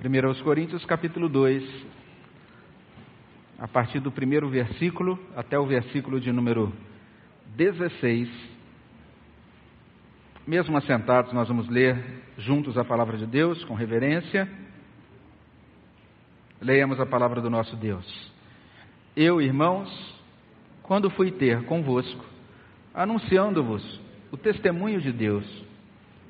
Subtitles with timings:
[0.00, 1.64] 1 Coríntios capítulo 2,
[3.58, 6.72] a partir do primeiro versículo até o versículo de número
[7.56, 8.30] 16.
[10.46, 12.00] Mesmo assentados, nós vamos ler
[12.36, 14.48] juntos a palavra de Deus com reverência.
[16.60, 18.32] Leiamos a palavra do nosso Deus.
[19.16, 19.90] Eu, irmãos,
[20.84, 22.24] quando fui ter convosco,
[22.94, 25.44] anunciando-vos o testemunho de Deus,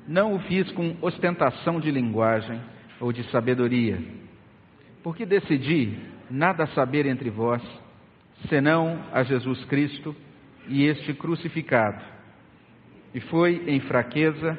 [0.07, 2.59] não o fiz com ostentação de linguagem
[2.99, 3.99] ou de sabedoria,
[5.03, 5.97] porque decidi
[6.29, 7.61] nada saber entre vós,
[8.47, 10.15] senão a Jesus Cristo
[10.67, 12.03] e este crucificado.
[13.13, 14.57] E foi em fraqueza,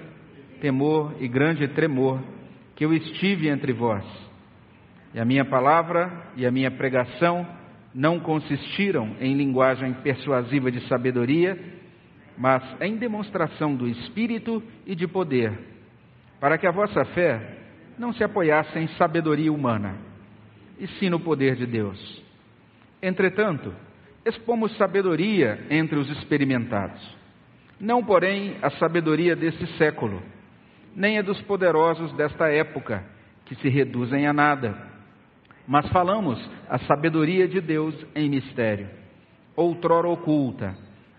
[0.61, 2.21] temor e grande tremor
[2.75, 4.05] que eu estive entre vós.
[5.15, 7.47] E a minha palavra e a minha pregação
[7.95, 11.59] não consistiram em linguagem persuasiva de sabedoria,
[12.38, 15.52] mas em demonstração do Espírito e de poder,
[16.41, 17.60] para que a vossa fé
[18.01, 19.95] não se apoiasse em sabedoria humana,
[20.79, 22.24] e sim no poder de Deus.
[23.02, 23.74] Entretanto,
[24.24, 27.21] expomos sabedoria entre os experimentados,
[27.79, 30.23] não, porém, a sabedoria desse século,
[30.97, 33.05] nem a dos poderosos desta época,
[33.45, 34.74] que se reduzem a nada,
[35.67, 36.39] mas falamos
[36.71, 38.89] a sabedoria de Deus em mistério,
[39.55, 40.74] outrora oculta,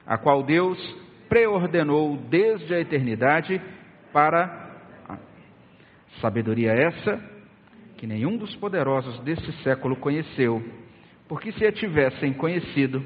[0.05, 0.80] a qual Deus
[1.30, 3.61] preordenou desde a eternidade
[4.11, 4.61] para
[6.20, 7.22] sabedoria essa
[7.98, 10.64] que nenhum dos poderosos desse século conheceu,
[11.28, 13.04] porque se a tivessem conhecido,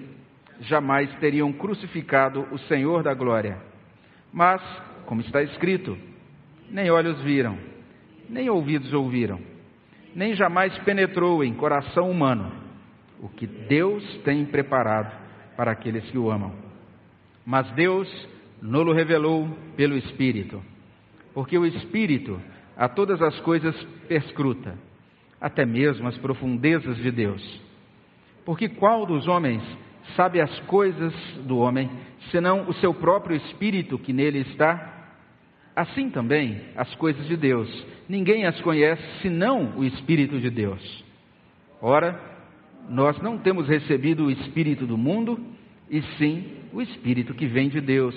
[0.61, 3.57] jamais teriam crucificado o Senhor da glória.
[4.31, 4.61] Mas,
[5.05, 5.97] como está escrito,
[6.69, 7.57] nem olhos viram,
[8.29, 9.39] nem ouvidos ouviram,
[10.15, 12.51] nem jamais penetrou em coração humano
[13.19, 15.11] o que Deus tem preparado
[15.57, 16.53] para aqueles que o amam.
[17.45, 18.09] Mas Deus
[18.61, 20.61] nolo revelou pelo Espírito,
[21.33, 22.39] porque o Espírito
[22.77, 23.75] a todas as coisas
[24.07, 24.75] perscruta,
[25.39, 27.61] até mesmo as profundezas de Deus.
[28.45, 29.61] Porque qual dos homens
[30.15, 31.13] sabe as coisas
[31.45, 31.89] do homem,
[32.31, 34.93] senão o seu próprio espírito que nele está?
[35.75, 37.69] Assim também as coisas de Deus,
[38.07, 41.03] ninguém as conhece senão o Espírito de Deus.
[41.81, 42.17] Ora,
[42.87, 45.37] nós não temos recebido o Espírito do mundo,
[45.89, 48.15] e sim o Espírito que vem de Deus,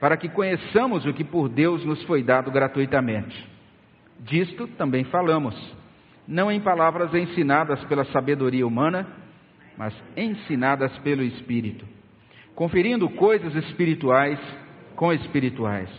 [0.00, 3.51] para que conheçamos o que por Deus nos foi dado gratuitamente.
[4.20, 5.54] Disto também falamos,
[6.26, 9.06] não em palavras ensinadas pela sabedoria humana,
[9.76, 11.84] mas ensinadas pelo Espírito,
[12.54, 14.38] conferindo coisas espirituais
[14.94, 15.90] com espirituais.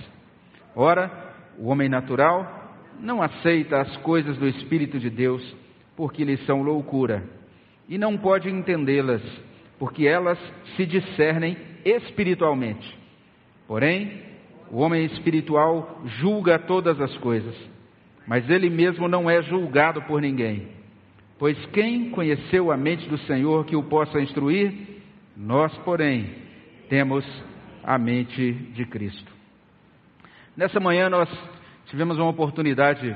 [0.76, 1.12] Ora,
[1.58, 5.44] o homem natural não aceita as coisas do Espírito de Deus,
[5.96, 7.24] porque lhes são loucura,
[7.90, 9.22] e não pode entendê-las,
[9.78, 10.40] porque elas
[10.76, 12.98] se discernem espiritualmente.
[13.68, 14.22] Porém,
[14.72, 17.73] o homem espiritual julga todas as coisas
[18.28, 20.68] mas ele mesmo não é julgado por ninguém.
[21.38, 24.74] Pois quem conheceu a mente do Senhor que o possa instruir?
[25.36, 26.30] Nós, porém,
[26.90, 27.26] temos
[27.84, 29.32] a mente de Cristo.
[30.56, 31.28] Nessa manhã nós
[31.88, 33.16] tivemos uma oportunidade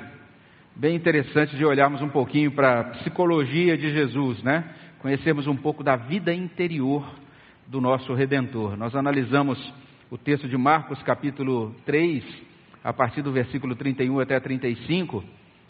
[0.76, 4.64] bem interessante de olharmos um pouquinho para a psicologia de Jesus, né?
[5.00, 7.08] Conhecermos um pouco da vida interior
[7.68, 8.76] do nosso Redentor.
[8.76, 9.74] Nós analisamos
[10.10, 12.24] o texto de Marcos, capítulo 3,
[12.88, 15.22] a partir do versículo 31 até 35,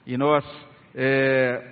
[0.06, 0.46] e nós
[0.94, 1.68] é,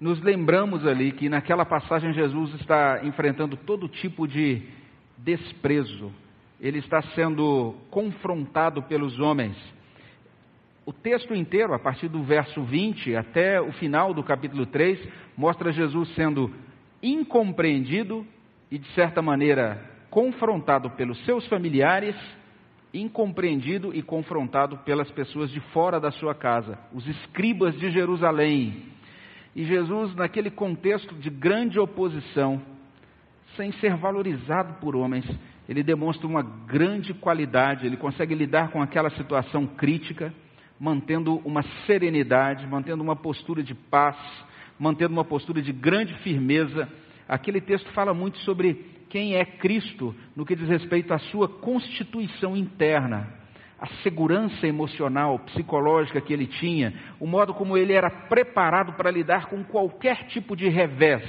[0.00, 4.60] nos lembramos ali que naquela passagem Jesus está enfrentando todo tipo de
[5.16, 6.12] desprezo,
[6.60, 9.56] ele está sendo confrontado pelos homens.
[10.84, 14.98] O texto inteiro, a partir do verso 20 até o final do capítulo 3,
[15.36, 16.52] mostra Jesus sendo
[17.00, 18.26] incompreendido
[18.72, 19.80] e, de certa maneira,
[20.10, 22.16] confrontado pelos seus familiares
[23.00, 28.84] incompreendido e confrontado pelas pessoas de fora da sua casa, os escribas de Jerusalém.
[29.54, 32.62] E Jesus, naquele contexto de grande oposição,
[33.56, 35.26] sem ser valorizado por homens,
[35.68, 40.32] ele demonstra uma grande qualidade, ele consegue lidar com aquela situação crítica,
[40.80, 44.16] mantendo uma serenidade, mantendo uma postura de paz,
[44.78, 46.88] mantendo uma postura de grande firmeza.
[47.28, 52.56] Aquele texto fala muito sobre quem é Cristo no que diz respeito à sua constituição
[52.56, 53.28] interna,
[53.80, 59.46] a segurança emocional, psicológica que ele tinha, o modo como ele era preparado para lidar
[59.46, 61.22] com qualquer tipo de revés.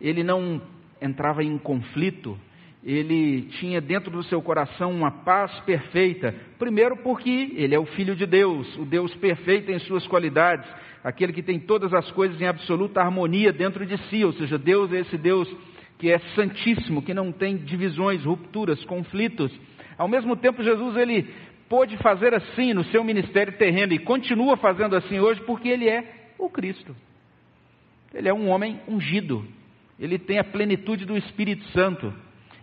[0.00, 0.60] Ele não
[1.00, 2.38] entrava em conflito,
[2.82, 6.34] ele tinha dentro do seu coração uma paz perfeita.
[6.58, 10.68] Primeiro, porque ele é o Filho de Deus, o Deus perfeito em suas qualidades,
[11.04, 14.92] aquele que tem todas as coisas em absoluta harmonia dentro de si, ou seja, Deus
[14.92, 15.48] é esse Deus
[16.00, 19.52] que é santíssimo, que não tem divisões, rupturas, conflitos.
[19.98, 21.28] Ao mesmo tempo, Jesus ele
[21.68, 26.32] pôde fazer assim no seu ministério terreno e continua fazendo assim hoje porque ele é
[26.38, 26.96] O Cristo.
[28.14, 29.46] Ele é um homem ungido.
[29.98, 32.12] Ele tem a plenitude do Espírito Santo.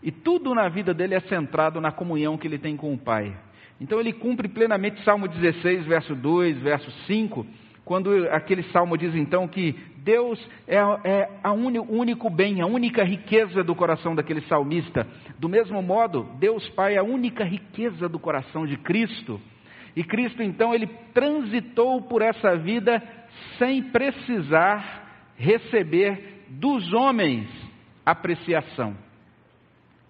[0.01, 3.37] E tudo na vida dele é centrado na comunhão que ele tem com o Pai.
[3.79, 7.45] Então ele cumpre plenamente Salmo 16, verso 2, verso 5,
[7.87, 9.73] quando aquele salmo diz então que
[10.03, 10.37] Deus
[10.67, 10.75] é,
[11.05, 15.07] é a uni, o único bem, a única riqueza do coração daquele salmista.
[15.39, 19.39] Do mesmo modo, Deus Pai é a única riqueza do coração de Cristo.
[19.95, 23.01] E Cristo então ele transitou por essa vida
[23.57, 27.47] sem precisar receber dos homens
[28.05, 28.97] apreciação.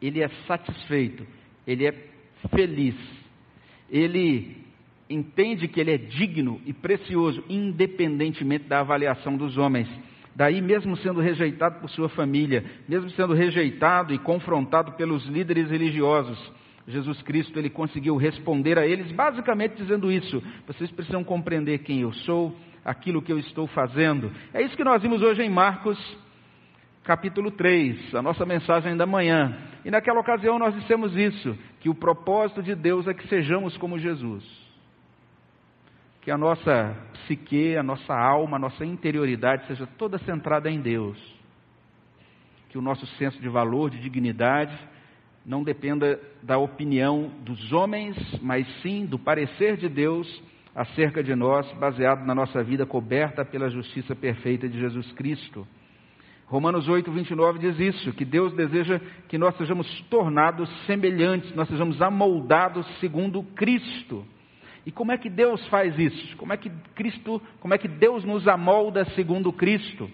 [0.02, 1.28] Ele é satisfeito,
[1.66, 1.94] ele é
[2.50, 2.96] feliz,
[3.88, 4.67] ele
[5.10, 9.88] entende que ele é digno e precioso, independentemente da avaliação dos homens.
[10.36, 16.38] Daí, mesmo sendo rejeitado por sua família, mesmo sendo rejeitado e confrontado pelos líderes religiosos,
[16.88, 22.14] Jesus Cristo ele conseguiu responder a eles basicamente dizendo isso: vocês precisam compreender quem eu
[22.14, 22.56] sou,
[22.86, 24.32] aquilo que eu estou fazendo.
[24.54, 25.98] É isso que nós vimos hoje em Marcos,
[27.04, 29.58] capítulo 3, a nossa mensagem da manhã.
[29.84, 33.98] E naquela ocasião nós dissemos isso, que o propósito de Deus é que sejamos como
[33.98, 34.67] Jesus
[36.28, 41.18] que a nossa psique, a nossa alma, a nossa interioridade seja toda centrada em Deus.
[42.68, 44.78] Que o nosso senso de valor, de dignidade,
[45.46, 50.28] não dependa da opinião dos homens, mas sim do parecer de Deus
[50.76, 55.66] acerca de nós, baseado na nossa vida coberta pela justiça perfeita de Jesus Cristo.
[56.48, 59.00] Romanos 8, 29 diz isso, que Deus deseja
[59.30, 64.28] que nós sejamos tornados semelhantes, nós sejamos amoldados segundo Cristo.
[64.88, 66.38] E como é que Deus faz isso?
[66.38, 70.10] Como é que Cristo, como é que Deus nos amolda segundo Cristo?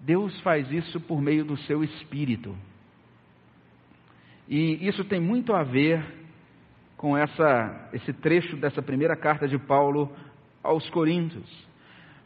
[0.00, 2.56] Deus faz isso por meio do seu espírito.
[4.48, 6.04] E isso tem muito a ver
[6.96, 10.12] com essa, esse trecho dessa primeira carta de Paulo
[10.60, 11.48] aos Coríntios.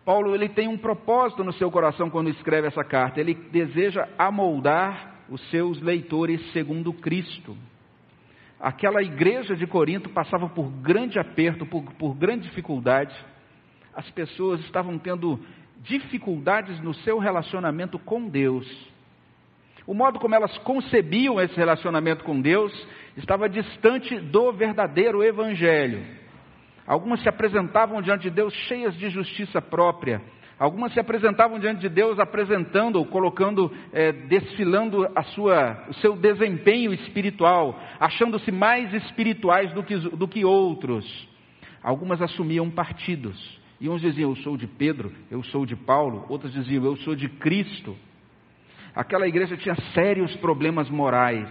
[0.06, 3.20] Paulo ele tem um propósito no seu coração quando escreve essa carta.
[3.20, 7.54] Ele deseja amoldar os seus leitores segundo Cristo
[8.62, 13.12] aquela igreja de Corinto passava por grande aperto, por, por grande dificuldade.
[13.93, 15.41] As pessoas estavam tendo
[15.81, 18.64] dificuldades no seu relacionamento com Deus.
[19.85, 22.73] O modo como elas concebiam esse relacionamento com Deus
[23.17, 26.06] estava distante do verdadeiro Evangelho.
[26.87, 30.23] Algumas se apresentavam diante de Deus cheias de justiça própria,
[30.62, 36.14] Algumas se apresentavam diante de Deus apresentando, ou colocando, é, desfilando a sua, o seu
[36.14, 41.05] desempenho espiritual, achando-se mais espirituais do que, do que outros.
[41.82, 43.37] Algumas assumiam partidos.
[43.81, 46.26] E uns diziam, eu sou de Pedro, eu sou de Paulo.
[46.29, 47.97] Outros diziam, eu sou de Cristo.
[48.94, 51.49] Aquela igreja tinha sérios problemas morais.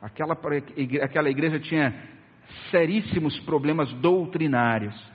[0.00, 0.32] Aquela,
[1.02, 1.94] aquela igreja tinha
[2.70, 5.11] seríssimos problemas doutrinários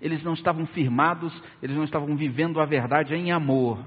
[0.00, 1.32] eles não estavam firmados,
[1.62, 3.78] eles não estavam vivendo a verdade em amor.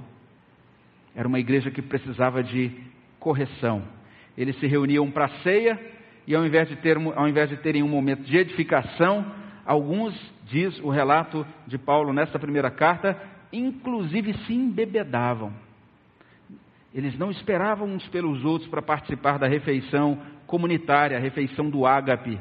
[1.16, 2.72] Era uma igreja que precisava de
[3.20, 3.84] correção.
[4.38, 5.80] Eles se reuniam para a ceia
[6.28, 9.26] e ao invés, de ter, ao invés de terem um momento de edificação,
[9.66, 10.14] alguns,
[10.46, 13.20] diz o relato de Paulo nessa primeira carta,
[13.52, 15.54] inclusive se embebedavam.
[16.94, 22.40] Eles não esperavam uns pelos outros para participar da refeição comunitária, a refeição do ágape.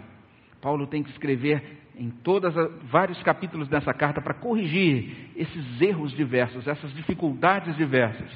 [0.61, 2.55] Paulo tem que escrever em todos
[2.91, 8.31] vários capítulos dessa carta para corrigir esses erros diversos, essas dificuldades diversas.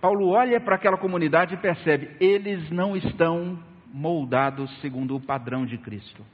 [0.00, 3.58] Paulo olha para aquela comunidade e percebe, eles não estão
[3.92, 6.24] moldados segundo o padrão de Cristo.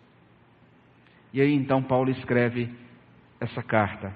[1.32, 2.70] E aí então Paulo escreve
[3.40, 4.12] essa carta.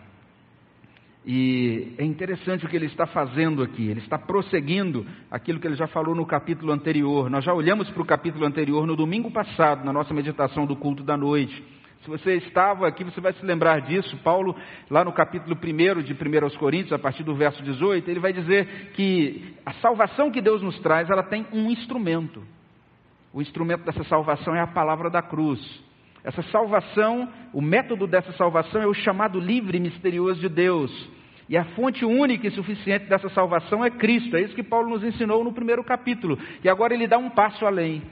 [1.25, 3.89] E é interessante o que ele está fazendo aqui.
[3.89, 7.29] Ele está prosseguindo aquilo que ele já falou no capítulo anterior.
[7.29, 11.03] Nós já olhamos para o capítulo anterior no domingo passado, na nossa meditação do culto
[11.03, 11.63] da noite.
[12.03, 14.17] Se você estava aqui, você vai se lembrar disso.
[14.19, 14.57] Paulo,
[14.89, 18.33] lá no capítulo 1 de 1 aos Coríntios, a partir do verso 18, ele vai
[18.33, 22.43] dizer que a salvação que Deus nos traz, ela tem um instrumento.
[23.35, 25.61] O instrumento dessa salvação é a palavra da cruz.
[26.25, 30.91] Essa salvação, o método dessa salvação é o chamado livre e misterioso de Deus.
[31.51, 34.37] E a fonte única e suficiente dessa salvação é Cristo.
[34.37, 36.39] É isso que Paulo nos ensinou no primeiro capítulo.
[36.65, 38.03] E agora ele dá um passo além.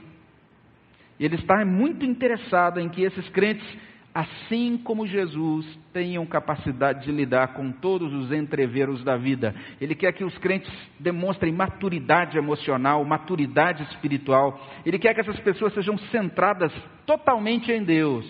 [1.19, 3.67] E ele está muito interessado em que esses crentes,
[4.13, 9.53] assim como Jesus, tenham capacidade de lidar com todos os entreveros da vida.
[9.81, 14.65] Ele quer que os crentes demonstrem maturidade emocional, maturidade espiritual.
[14.85, 16.71] Ele quer que essas pessoas sejam centradas
[17.05, 18.25] totalmente em Deus.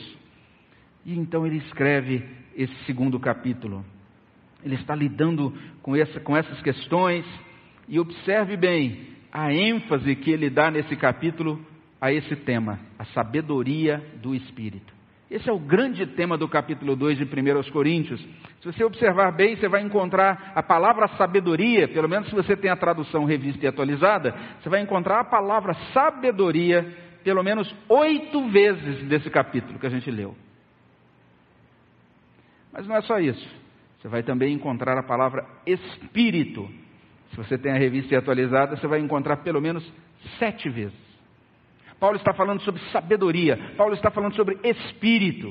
[1.06, 3.86] E então ele escreve esse segundo capítulo.
[4.64, 5.54] Ele está lidando
[5.84, 7.24] com, essa, com essas questões.
[7.88, 11.64] E observe bem a ênfase que ele dá nesse capítulo
[12.02, 14.94] a esse tema, a sabedoria do Espírito.
[15.30, 18.20] Esse é o grande tema do capítulo 2 de 1 Coríntios.
[18.62, 22.72] Se você observar bem, você vai encontrar a palavra sabedoria, pelo menos se você tem
[22.72, 29.04] a tradução revista e atualizada, você vai encontrar a palavra sabedoria pelo menos oito vezes
[29.08, 30.36] desse capítulo que a gente leu.
[32.72, 33.48] Mas não é só isso.
[34.00, 36.68] Você vai também encontrar a palavra espírito.
[37.32, 39.88] Se você tem a revista atualizada, você vai encontrar pelo menos
[40.40, 41.09] sete vezes.
[42.00, 45.50] Paulo está falando sobre sabedoria, Paulo está falando sobre espírito,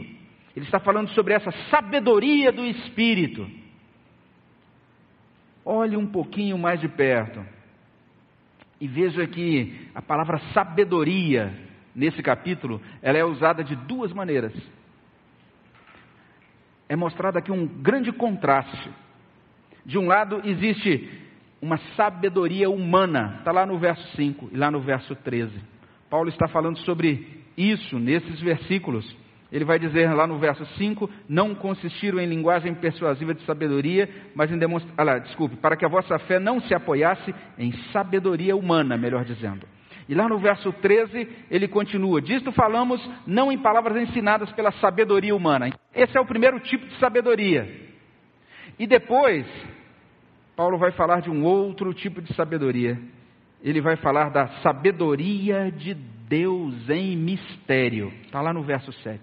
[0.56, 3.48] ele está falando sobre essa sabedoria do espírito.
[5.64, 7.44] Olhe um pouquinho mais de perto
[8.80, 14.52] e veja que a palavra sabedoria nesse capítulo, ela é usada de duas maneiras.
[16.88, 18.88] É mostrado aqui um grande contraste.
[19.84, 21.26] De um lado existe
[21.60, 25.60] uma sabedoria humana, está lá no verso 5 e lá no verso 13.
[26.10, 29.16] Paulo está falando sobre isso nesses versículos.
[29.50, 34.50] Ele vai dizer lá no verso 5: Não consistiram em linguagem persuasiva de sabedoria, mas
[34.50, 34.94] em demonstrar.
[34.96, 39.24] Ah, lá, desculpe, para que a vossa fé não se apoiasse em sabedoria humana, melhor
[39.24, 39.66] dizendo.
[40.08, 45.34] E lá no verso 13, ele continua: Disto falamos não em palavras ensinadas pela sabedoria
[45.34, 45.70] humana.
[45.94, 47.88] Esse é o primeiro tipo de sabedoria.
[48.78, 49.46] E depois,
[50.54, 52.98] Paulo vai falar de um outro tipo de sabedoria,
[53.62, 58.12] ele vai falar da sabedoria de Deus em mistério.
[58.24, 59.20] Está lá no verso 7.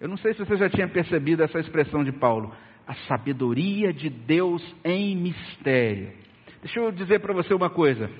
[0.00, 2.54] Eu não sei se você já tinha percebido essa expressão de Paulo.
[2.86, 6.12] A sabedoria de Deus em mistério.
[6.60, 8.10] Deixa eu dizer para você uma coisa.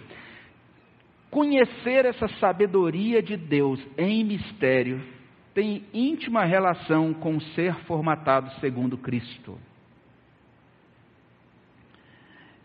[1.30, 5.02] Conhecer essa sabedoria de Deus em mistério
[5.54, 9.58] tem íntima relação com ser formatado segundo Cristo.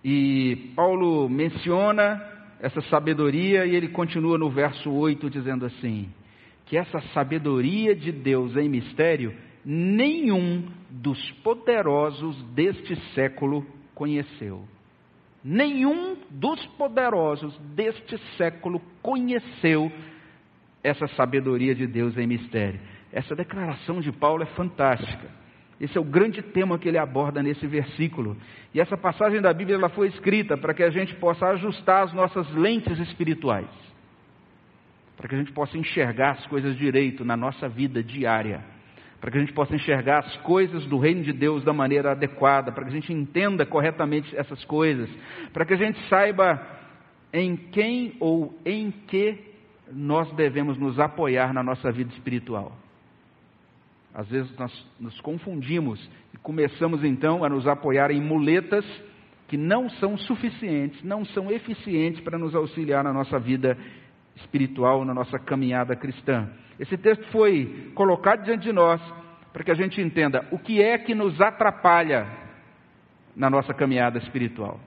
[0.03, 2.21] E Paulo menciona
[2.59, 6.09] essa sabedoria e ele continua no verso 8 dizendo assim:
[6.65, 9.33] que essa sabedoria de Deus em mistério
[9.65, 14.63] nenhum dos poderosos deste século conheceu.
[15.43, 19.91] Nenhum dos poderosos deste século conheceu
[20.83, 22.79] essa sabedoria de Deus em mistério.
[23.11, 25.29] Essa declaração de Paulo é fantástica.
[25.79, 28.35] Esse é o grande tema que ele aborda nesse versículo.
[28.73, 32.13] E essa passagem da Bíblia ela foi escrita para que a gente possa ajustar as
[32.13, 33.67] nossas lentes espirituais.
[35.15, 38.63] Para que a gente possa enxergar as coisas direito na nossa vida diária.
[39.21, 42.71] Para que a gente possa enxergar as coisas do reino de Deus da maneira adequada.
[42.71, 45.09] Para que a gente entenda corretamente essas coisas.
[45.53, 46.59] Para que a gente saiba
[47.31, 49.47] em quem ou em que
[49.91, 52.75] nós devemos nos apoiar na nossa vida espiritual.
[54.17, 58.83] Às vezes nós nos confundimos e começamos então a nos apoiar em muletas
[59.47, 63.77] que não são suficientes, não são eficientes para nos auxiliar na nossa vida
[64.35, 66.49] espiritual, na nossa caminhada cristã.
[66.79, 68.99] Esse texto foi colocado diante de nós
[69.53, 72.25] para que a gente entenda o que é que nos atrapalha
[73.35, 74.79] na nossa caminhada espiritual.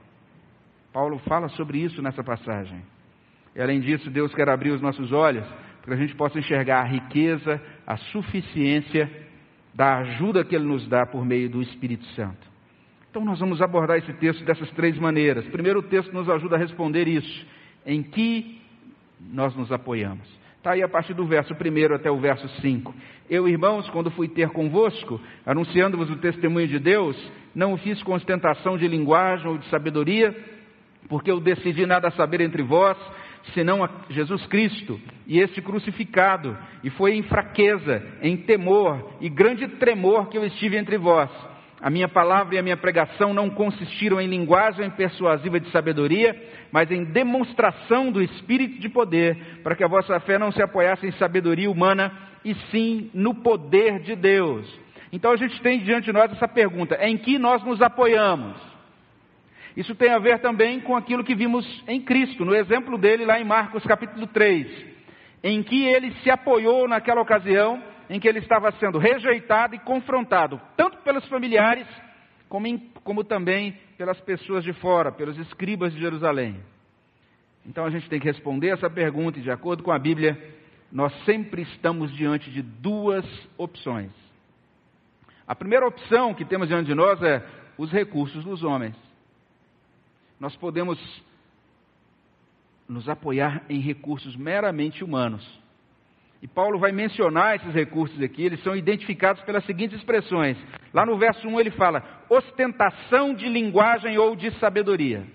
[0.92, 2.82] Paulo fala sobre isso nessa passagem.
[3.54, 5.46] E além disso, Deus quer abrir os nossos olhos
[5.80, 7.60] para que a gente possa enxergar a riqueza,
[7.90, 9.11] a suficiência
[9.75, 12.49] da ajuda que Ele nos dá por meio do Espírito Santo.
[13.11, 15.44] Então, nós vamos abordar esse texto dessas três maneiras.
[15.49, 17.47] Primeiro, o texto nos ajuda a responder isso:
[17.85, 18.61] em que
[19.32, 20.25] nós nos apoiamos.
[20.56, 22.94] Está aí a partir do verso 1 até o verso 5.
[23.28, 27.16] Eu, irmãos, quando fui ter convosco, anunciando-vos o testemunho de Deus,
[27.52, 30.32] não o fiz com ostentação de linguagem ou de sabedoria,
[31.09, 32.97] porque eu decidi nada saber entre vós,
[33.54, 39.66] senão a Jesus Cristo e este crucificado, e foi em fraqueza, em temor e grande
[39.68, 41.30] tremor que eu estive entre vós.
[41.80, 46.37] A minha palavra e a minha pregação não consistiram em linguagem persuasiva de sabedoria,
[46.70, 51.06] mas em demonstração do Espírito de poder, para que a vossa fé não se apoiasse
[51.06, 52.12] em sabedoria humana,
[52.44, 54.66] e sim no poder de Deus.
[55.12, 58.69] Então a gente tem diante de nós essa pergunta: em que nós nos apoiamos?
[59.76, 63.40] Isso tem a ver também com aquilo que vimos em Cristo, no exemplo dele lá
[63.40, 64.66] em Marcos capítulo 3,
[65.42, 70.60] em que ele se apoiou naquela ocasião em que ele estava sendo rejeitado e confrontado,
[70.76, 71.86] tanto pelos familiares,
[72.48, 76.60] como, em, como também pelas pessoas de fora, pelos escribas de Jerusalém.
[77.64, 80.36] Então a gente tem que responder essa pergunta, e de acordo com a Bíblia,
[80.90, 83.24] nós sempre estamos diante de duas
[83.56, 84.10] opções.
[85.46, 87.46] A primeira opção que temos diante de nós é
[87.78, 89.10] os recursos dos homens
[90.40, 90.99] nós podemos
[92.88, 95.47] nos apoiar em recursos meramente humanos.
[96.42, 100.56] E Paulo vai mencionar esses recursos aqui, eles são identificados pelas seguintes expressões.
[100.92, 105.26] Lá no verso 1 ele fala: ostentação de linguagem ou de sabedoria.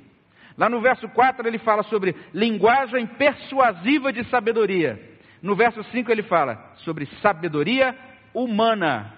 [0.58, 5.00] Lá no verso 4 ele fala sobre linguagem persuasiva de sabedoria.
[5.42, 7.96] No verso 5 ele fala sobre sabedoria
[8.34, 9.14] humana,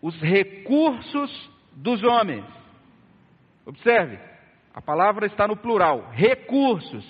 [0.00, 2.44] os recursos dos homens.
[3.66, 4.18] Observe,
[4.74, 7.04] a palavra está no plural, recursos,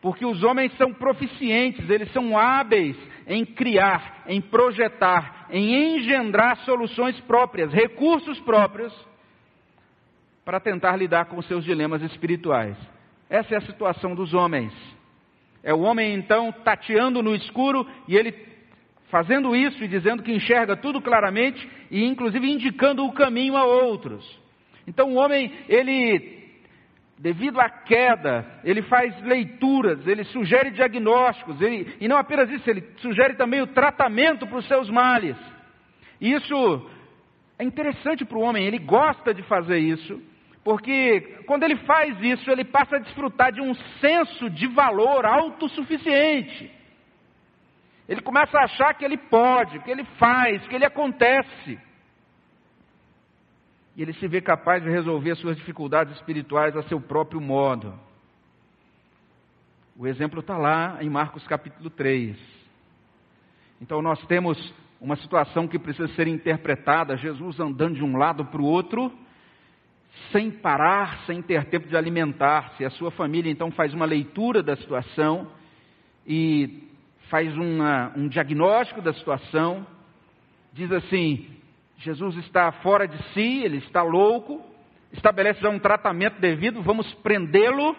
[0.00, 7.18] porque os homens são proficientes, eles são hábeis em criar, em projetar, em engendrar soluções
[7.20, 8.92] próprias, recursos próprios,
[10.44, 12.76] para tentar lidar com seus dilemas espirituais.
[13.28, 14.72] Essa é a situação dos homens.
[15.62, 18.34] É o homem então tateando no escuro e ele
[19.10, 24.24] fazendo isso e dizendo que enxerga tudo claramente e inclusive indicando o caminho a outros.
[24.86, 26.37] Então o homem, ele
[27.18, 32.82] devido à queda, ele faz leituras, ele sugere diagnósticos, ele, e não apenas isso, ele
[32.98, 35.36] sugere também o tratamento para os seus males.
[36.20, 36.90] Isso
[37.58, 40.22] é interessante para o homem, ele gosta de fazer isso,
[40.62, 46.70] porque quando ele faz isso, ele passa a desfrutar de um senso de valor autossuficiente.
[48.08, 51.78] Ele começa a achar que ele pode, que ele faz, que ele acontece.
[53.98, 57.98] E ele se vê capaz de resolver suas dificuldades espirituais a seu próprio modo.
[59.96, 62.38] O exemplo está lá em Marcos capítulo 3.
[63.82, 64.56] Então nós temos
[65.00, 69.12] uma situação que precisa ser interpretada, Jesus andando de um lado para o outro,
[70.30, 72.84] sem parar, sem ter tempo de alimentar-se.
[72.84, 75.50] A sua família então faz uma leitura da situação
[76.24, 76.88] e
[77.28, 79.84] faz uma, um diagnóstico da situação.
[80.72, 81.57] Diz assim:
[81.98, 84.64] Jesus está fora de si, ele está louco,
[85.12, 87.96] estabelece já um tratamento devido, vamos prendê-lo.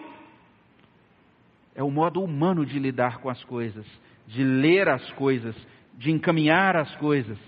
[1.74, 3.86] É o modo humano de lidar com as coisas,
[4.26, 5.54] de ler as coisas,
[5.94, 7.38] de encaminhar as coisas.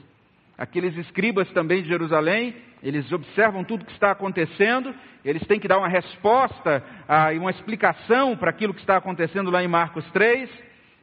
[0.56, 4.94] Aqueles escribas também de Jerusalém, eles observam tudo que está acontecendo,
[5.24, 6.84] eles têm que dar uma resposta
[7.32, 10.50] e uma explicação para aquilo que está acontecendo lá em Marcos 3.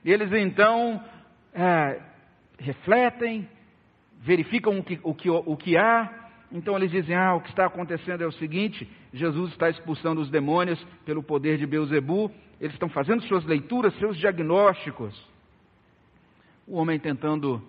[0.05, 1.03] E eles então
[1.53, 1.99] é,
[2.59, 3.49] refletem,
[4.19, 7.65] verificam o que, o, que, o que há, então eles dizem: Ah, o que está
[7.65, 12.89] acontecendo é o seguinte: Jesus está expulsando os demônios pelo poder de Beuzebu, eles estão
[12.89, 15.15] fazendo suas leituras, seus diagnósticos.
[16.67, 17.61] O homem tentando,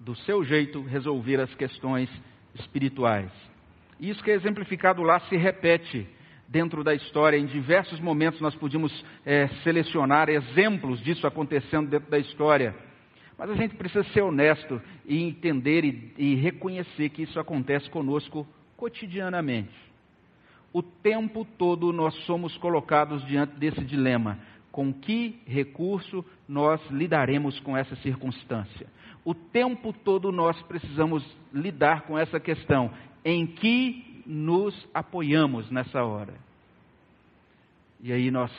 [0.00, 2.10] do seu jeito, resolver as questões
[2.54, 3.30] espirituais.
[4.00, 6.06] Isso que é exemplificado lá se repete
[6.48, 7.36] dentro da história.
[7.36, 12.74] Em diversos momentos nós podíamos é, selecionar exemplos disso acontecendo dentro da história.
[13.38, 18.46] Mas a gente precisa ser honesto e entender e, e reconhecer que isso acontece conosco
[18.76, 19.74] cotidianamente.
[20.72, 24.38] O tempo todo nós somos colocados diante desse dilema.
[24.70, 28.86] Com que recurso nós lidaremos com essa circunstância?
[29.24, 32.90] O tempo todo nós precisamos lidar com essa questão.
[33.24, 36.34] Em que nos apoiamos nessa hora?
[38.02, 38.52] E aí nós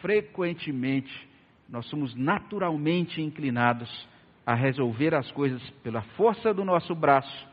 [0.00, 1.26] frequentemente
[1.68, 4.08] nós somos naturalmente inclinados
[4.44, 7.48] a resolver as coisas pela força do nosso braço,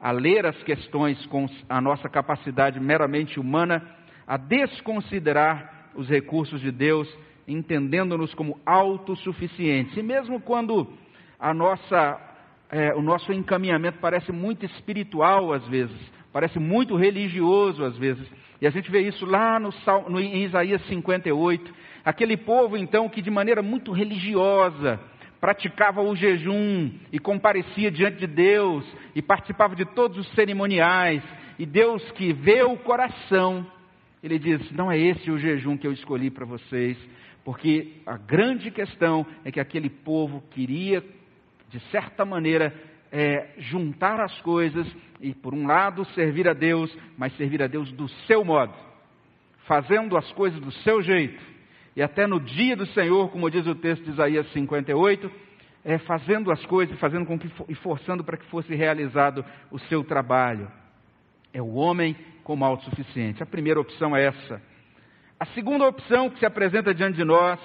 [0.00, 3.82] a ler as questões com a nossa capacidade meramente humana,
[4.26, 7.08] a desconsiderar os recursos de Deus,
[7.46, 9.96] entendendo-nos como autossuficientes.
[9.96, 10.86] E mesmo quando
[11.38, 12.20] a nossa,
[12.70, 15.96] é, o nosso encaminhamento parece muito espiritual às vezes,
[16.32, 18.26] parece muito religioso às vezes,
[18.60, 19.70] e a gente vê isso lá no,
[20.08, 21.72] no, em Isaías 58,
[22.08, 24.98] Aquele povo, então, que de maneira muito religiosa
[25.38, 28.82] praticava o jejum e comparecia diante de Deus
[29.14, 31.22] e participava de todos os cerimoniais,
[31.58, 33.66] e Deus que vê o coração,
[34.22, 36.96] ele diz: Não é esse o jejum que eu escolhi para vocês,
[37.44, 41.04] porque a grande questão é que aquele povo queria,
[41.68, 42.72] de certa maneira,
[43.12, 44.86] é, juntar as coisas
[45.20, 48.72] e, por um lado, servir a Deus, mas servir a Deus do seu modo,
[49.66, 51.57] fazendo as coisas do seu jeito
[51.98, 55.28] e até no dia do Senhor, como diz o texto de Isaías 58,
[55.84, 60.04] é, fazendo as coisas, fazendo com que e forçando para que fosse realizado o seu
[60.04, 60.70] trabalho.
[61.52, 63.42] É o homem como autossuficiente.
[63.42, 64.62] A primeira opção é essa.
[65.40, 67.58] A segunda opção que se apresenta diante de nós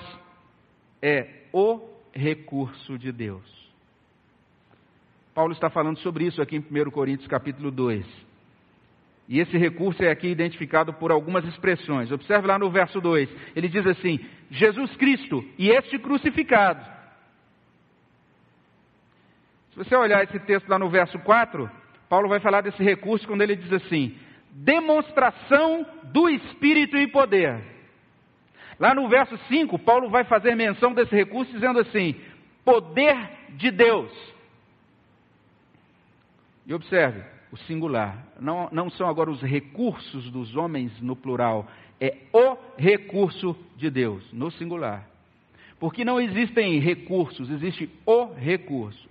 [1.00, 3.72] é o recurso de Deus.
[5.36, 8.04] Paulo está falando sobre isso aqui em 1 Coríntios capítulo 2.
[9.28, 12.12] E esse recurso é aqui identificado por algumas expressões.
[12.12, 13.30] Observe lá no verso 2.
[13.56, 14.20] Ele diz assim:
[14.52, 16.84] Jesus Cristo e este crucificado.
[19.72, 21.70] Se você olhar esse texto lá no verso 4,
[22.08, 24.16] Paulo vai falar desse recurso quando ele diz assim:
[24.52, 27.60] demonstração do Espírito e poder.
[28.80, 32.16] Lá no verso 5, Paulo vai fazer menção desse recurso dizendo assim:
[32.66, 33.18] poder
[33.52, 34.12] de Deus.
[36.66, 38.18] E observe, o singular.
[38.40, 41.68] Não, não são agora os recursos dos homens no plural,
[42.02, 45.08] é o recurso de Deus, no singular.
[45.80, 49.08] Porque não existem recursos, existe o recurso.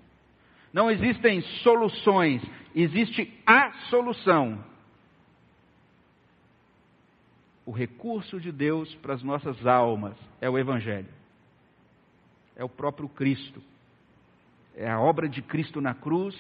[0.73, 2.43] Não existem soluções,
[2.75, 4.59] existe a solução.
[7.65, 11.07] O recurso de Deus para as nossas almas é o Evangelho,
[12.57, 13.63] é o próprio Cristo,
[14.75, 16.37] é a obra de Cristo na cruz,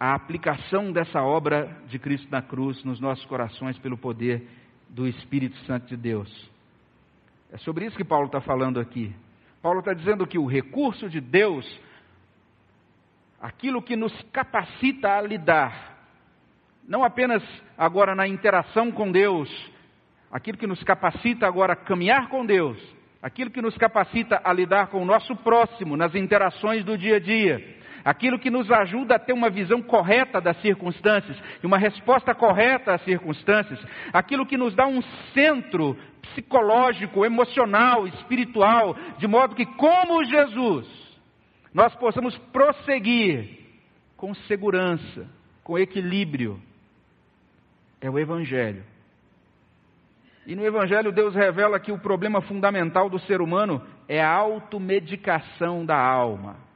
[0.00, 4.48] a aplicação dessa obra de Cristo na cruz nos nossos corações pelo poder
[4.88, 6.50] do Espírito Santo de Deus.
[7.52, 9.14] É sobre isso que Paulo está falando aqui.
[9.60, 11.66] Paulo está dizendo que o recurso de Deus,
[13.42, 15.98] aquilo que nos capacita a lidar,
[16.88, 17.42] não apenas
[17.76, 19.50] agora na interação com Deus,
[20.32, 22.78] aquilo que nos capacita agora a caminhar com Deus,
[23.22, 27.20] aquilo que nos capacita a lidar com o nosso próximo nas interações do dia a
[27.20, 32.34] dia, aquilo que nos ajuda a ter uma visão correta das circunstâncias e uma resposta
[32.34, 33.78] correta às circunstâncias,
[34.12, 35.02] aquilo que nos dá um
[35.34, 40.86] centro psicológico, emocional, espiritual, de modo que, como Jesus,
[41.72, 43.58] nós possamos prosseguir
[44.16, 45.26] com segurança,
[45.62, 46.60] com equilíbrio.
[48.00, 48.84] É o Evangelho.
[50.46, 55.84] E no Evangelho, Deus revela que o problema fundamental do ser humano é a automedicação
[55.84, 56.69] da alma.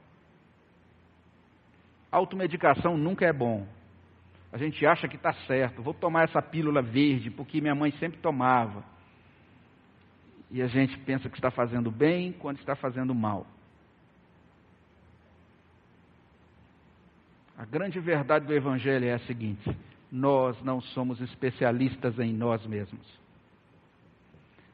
[2.14, 3.66] Automedicação nunca é bom.
[4.53, 8.20] A gente acha que está certo, vou tomar essa pílula verde porque minha mãe sempre
[8.20, 8.85] tomava.
[10.48, 13.44] E a gente pensa que está fazendo bem quando está fazendo mal.
[17.59, 19.77] A grande verdade do Evangelho é a seguinte:
[20.11, 23.05] nós não somos especialistas em nós mesmos.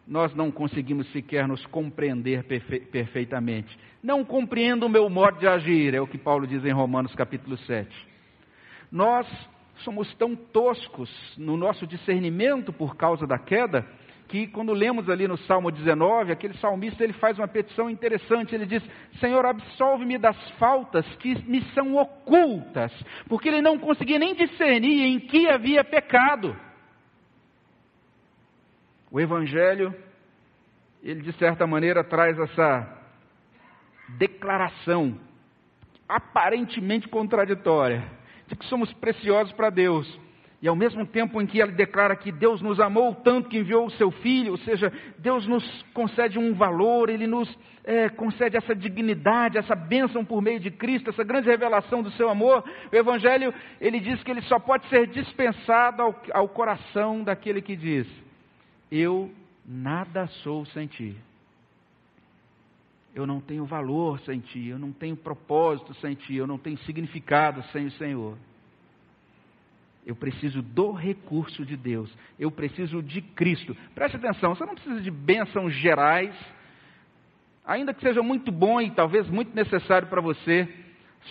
[0.07, 3.79] Nós não conseguimos sequer nos compreender perfe perfeitamente.
[4.03, 7.59] Não compreendo o meu modo de agir, é o que Paulo diz em Romanos capítulo
[7.59, 7.89] 7.
[8.91, 9.27] Nós
[9.85, 13.87] somos tão toscos no nosso discernimento por causa da queda,
[14.29, 18.65] que quando lemos ali no Salmo 19, aquele salmista ele faz uma petição interessante, ele
[18.65, 18.83] diz:
[19.19, 22.93] "Senhor, absolve-me das faltas que me são ocultas",
[23.29, 26.57] porque ele não conseguia nem discernir em que havia pecado.
[29.11, 29.95] O evangelho
[31.03, 33.00] ele de certa maneira traz essa
[34.19, 35.19] declaração
[36.09, 38.05] aparentemente contraditória
[38.49, 40.19] de que somos preciosos para Deus,
[40.63, 43.87] e ao mesmo tempo em que ele declara que Deus nos amou tanto que enviou
[43.87, 47.49] o seu Filho, ou seja, Deus nos concede um valor, Ele nos
[47.83, 52.29] é, concede essa dignidade, essa bênção por meio de Cristo, essa grande revelação do seu
[52.29, 52.63] amor.
[52.93, 57.75] O Evangelho, ele diz que ele só pode ser dispensado ao, ao coração daquele que
[57.75, 58.07] diz:
[58.91, 59.31] Eu
[59.65, 61.17] nada sou sem ti.
[63.15, 66.79] Eu não tenho valor sem ti, eu não tenho propósito sem ti, eu não tenho
[66.79, 68.37] significado sem o Senhor.
[70.07, 72.11] Eu preciso do recurso de Deus.
[72.39, 73.77] Eu preciso de Cristo.
[73.95, 76.35] Preste atenção, você não precisa de bênçãos gerais,
[77.67, 80.69] ainda que seja muito bom e talvez muito necessário para você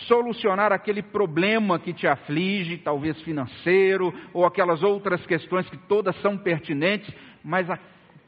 [0.06, 6.38] solucionar aquele problema que te aflige, talvez financeiro, ou aquelas outras questões que todas são
[6.38, 7.12] pertinentes,
[7.42, 7.78] mas a,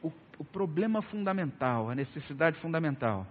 [0.03, 3.27] o, o problema fundamental, a necessidade fundamental,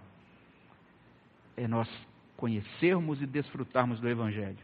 [1.56, 1.88] é nós
[2.36, 4.58] conhecermos e desfrutarmos do Evangelho.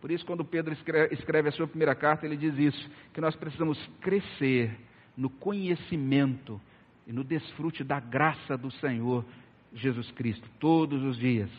[0.00, 0.74] Por isso, quando Pedro
[1.10, 4.78] escreve, a sua primeira carta, ele diz isso: que nós precisamos crescer
[5.16, 6.60] no conhecimento
[7.06, 9.24] e no desfrute da graça do Senhor
[9.72, 11.50] Jesus Cristo, todos os dias.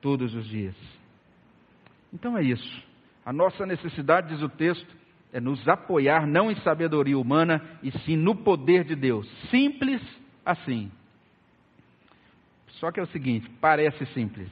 [0.00, 0.74] Todos os dias.
[2.12, 2.82] Então é isso.
[3.24, 4.96] A nossa necessidade, diz o texto,
[5.32, 9.28] é nos apoiar não em sabedoria humana, e sim no poder de Deus.
[9.50, 10.00] Simples
[10.44, 10.90] assim.
[12.80, 14.50] Só que é o seguinte: parece simples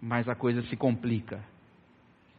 [0.00, 1.40] mas a coisa se complica.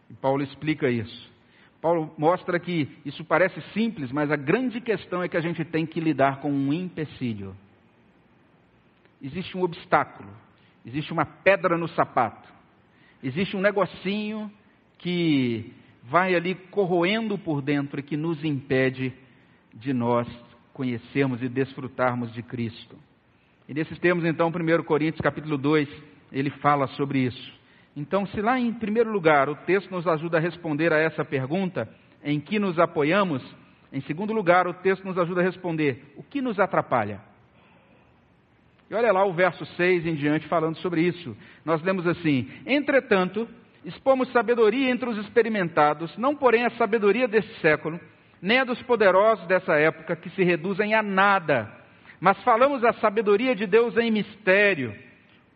[0.10, 1.32] E Paulo explica isso.
[1.80, 5.86] Paulo mostra que isso parece simples, mas a grande questão é que a gente tem
[5.86, 7.56] que lidar com um empecilho.
[9.22, 10.30] Existe um obstáculo,
[10.86, 12.50] existe uma pedra no sapato,
[13.24, 14.52] existe um negocinho
[14.98, 19.14] que vai ali corroendo por dentro e que nos impede
[19.74, 20.28] de nós
[20.74, 22.98] conhecermos e desfrutarmos de Cristo.
[23.67, 25.88] E nesses termos, então, 1 Coríntios capítulo 2,
[26.32, 27.62] ele fala sobre isso.
[27.95, 31.89] Então, se lá em primeiro lugar o texto nos ajuda a responder a essa pergunta,
[32.24, 33.43] em que nos apoiamos,
[33.91, 37.19] em segundo lugar o texto nos ajuda a responder o que nos atrapalha.
[38.89, 41.36] E olha lá o verso 6 em diante falando sobre isso.
[41.63, 43.47] Nós lemos assim: Entretanto,
[43.86, 48.00] expomos sabedoria entre os experimentados, não porém a sabedoria deste século,
[48.41, 51.71] nem a dos poderosos dessa época, que se reduzem a nada,
[52.21, 54.95] mas falamos a sabedoria de Deus em mistério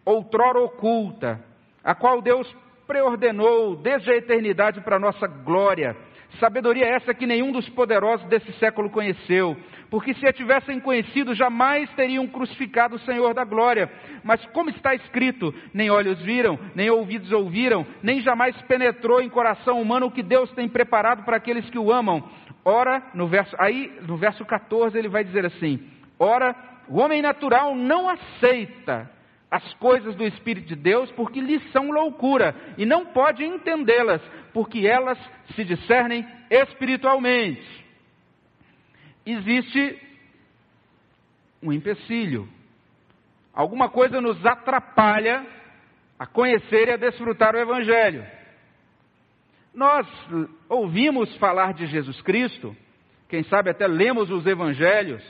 [0.04, 1.44] outrora oculta,
[1.84, 2.54] a qual Deus
[2.86, 5.96] preordenou desde a eternidade para nossa glória,
[6.40, 9.56] Sabedoria essa que nenhum dos poderosos desse século conheceu,
[9.90, 13.90] porque se a tivessem conhecido, jamais teriam crucificado o Senhor da glória.
[14.24, 19.82] Mas como está escrito, nem olhos viram, nem ouvidos ouviram, nem jamais penetrou em coração
[19.82, 22.24] humano o que Deus tem preparado para aqueles que o amam.
[22.66, 25.80] Ora, no verso, aí no verso 14 ele vai dizer assim:
[26.20, 26.56] Ora,
[26.88, 29.10] o homem natural não aceita
[29.50, 34.22] as coisas do Espírito de Deus porque lhes são loucura e não pode entendê-las
[34.54, 35.18] porque elas
[35.56, 37.86] se discernem espiritualmente
[39.26, 40.00] existe
[41.62, 42.48] um empecilho.
[43.54, 45.46] Alguma coisa nos atrapalha
[46.20, 48.26] a conhecer e a desfrutar o Evangelho.
[49.74, 50.08] Nós
[50.70, 52.76] ouvimos falar de Jesus Cristo,
[53.28, 55.24] quem sabe até lemos os Evangelhos,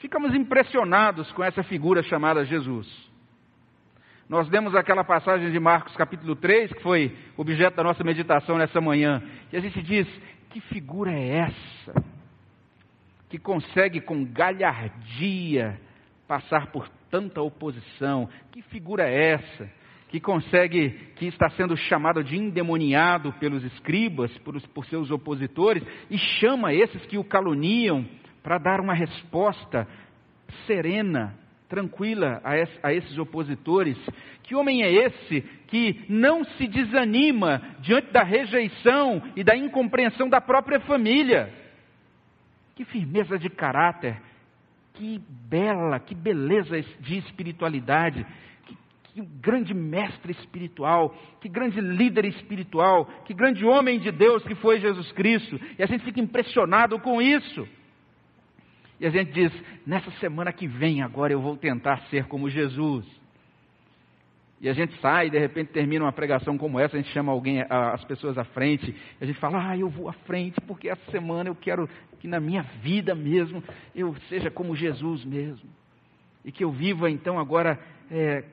[0.00, 2.88] ficamos impressionados com essa figura chamada Jesus.
[4.28, 8.80] Nós lemos aquela passagem de Marcos capítulo 3, que foi objeto da nossa meditação nessa
[8.80, 10.06] manhã, e a gente diz:
[10.50, 12.10] que figura é essa?
[13.30, 15.80] que consegue com galhardia
[16.26, 18.28] passar por tanta oposição.
[18.50, 19.70] Que figura é essa?
[20.08, 26.18] Que consegue, que está sendo chamado de endemoniado pelos escribas, por, por seus opositores, e
[26.18, 28.04] chama esses que o caluniam
[28.42, 29.86] para dar uma resposta
[30.66, 31.34] serena,
[31.68, 32.42] tranquila
[32.82, 33.96] a, esses opositores.
[34.42, 40.40] Que homem é esse que não se desanima diante da rejeição e da incompreensão da
[40.40, 41.52] própria família?
[42.74, 44.20] Que firmeza de caráter,
[44.94, 48.26] que bela, que beleza de espiritualidade,
[49.14, 54.80] que grande mestre espiritual, que grande líder espiritual, que grande homem de Deus que foi
[54.80, 55.60] Jesus Cristo.
[55.78, 57.68] E a gente fica impressionado com isso.
[59.00, 59.50] E a gente diz:
[59.86, 63.06] nessa semana que vem, agora eu vou tentar ser como Jesus.
[64.60, 67.64] E a gente sai, de repente termina uma pregação como essa, a gente chama alguém,
[67.70, 71.48] as pessoas à frente, a gente fala, ah, eu vou à frente, porque essa semana
[71.48, 75.66] eu quero que na minha vida mesmo eu seja como Jesus mesmo.
[76.44, 78.44] E que eu viva então agora é,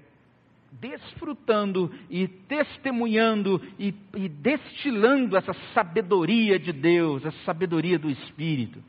[0.80, 8.82] desfrutando e testemunhando e, e destilando essa sabedoria de Deus, essa sabedoria do Espírito.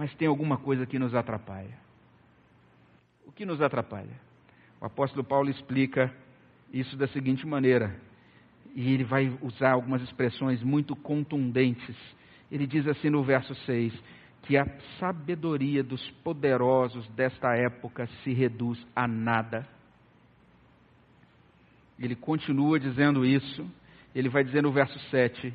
[0.00, 1.76] Mas tem alguma coisa que nos atrapalha.
[3.26, 4.18] O que nos atrapalha?
[4.80, 6.10] O apóstolo Paulo explica
[6.72, 7.94] isso da seguinte maneira,
[8.74, 11.94] e ele vai usar algumas expressões muito contundentes.
[12.50, 13.92] Ele diz assim no verso 6:
[14.44, 14.64] que a
[14.98, 19.68] sabedoria dos poderosos desta época se reduz a nada.
[21.98, 23.70] Ele continua dizendo isso,
[24.14, 25.54] ele vai dizer no verso 7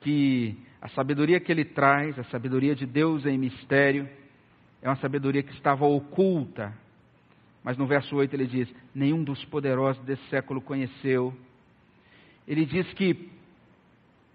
[0.00, 4.08] que a sabedoria que ele traz, a sabedoria de Deus em mistério,
[4.80, 6.72] é uma sabedoria que estava oculta
[7.64, 11.34] mas no verso 8 ele diz: Nenhum dos poderosos desse século conheceu.
[12.46, 13.30] Ele diz que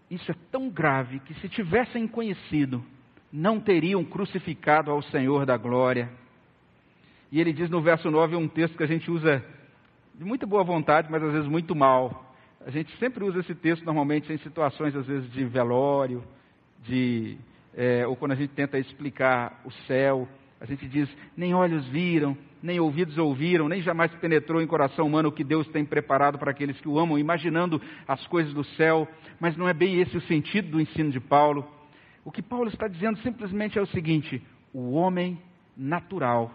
[0.09, 2.83] isso é tão grave que se tivessem conhecido,
[3.31, 6.09] não teriam crucificado ao Senhor da glória.
[7.31, 9.45] E ele diz no verso 9 um texto que a gente usa
[10.15, 12.33] de muita boa vontade, mas às vezes muito mal.
[12.65, 16.23] A gente sempre usa esse texto normalmente em situações, às vezes, de velório,
[16.83, 17.37] de,
[17.73, 20.27] é, ou quando a gente tenta explicar o céu.
[20.59, 25.29] A gente diz: nem olhos viram, nem ouvidos ouviram, nem jamais penetrou em coração humano
[25.29, 29.07] o que Deus tem preparado para aqueles que o amam, imaginando as coisas do céu,
[29.39, 31.65] mas não é bem esse o sentido do ensino de Paulo.
[32.25, 34.41] O que Paulo está dizendo simplesmente é o seguinte:
[34.73, 35.39] o homem
[35.75, 36.51] natural,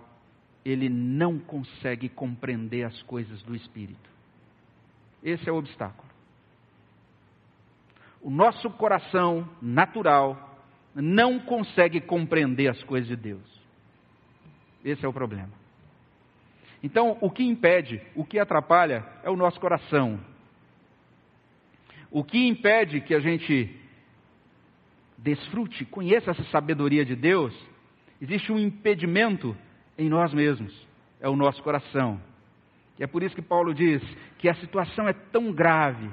[0.65, 4.11] ele não consegue compreender as coisas do Espírito.
[5.23, 6.14] Esse é o obstáculo.
[8.25, 10.59] O nosso coração natural
[10.95, 13.63] não consegue compreender as coisas de Deus.
[14.83, 15.51] Esse é o problema.
[16.83, 20.19] Então, o que impede, o que atrapalha é o nosso coração.
[22.11, 23.79] O que impede que a gente
[25.19, 27.55] desfrute, conheça essa sabedoria de Deus,
[28.23, 29.55] existe um impedimento
[29.99, 30.75] em nós mesmos,
[31.21, 32.19] é o nosso coração.
[32.99, 34.03] E é por isso que Paulo diz
[34.39, 36.09] que a situação é tão grave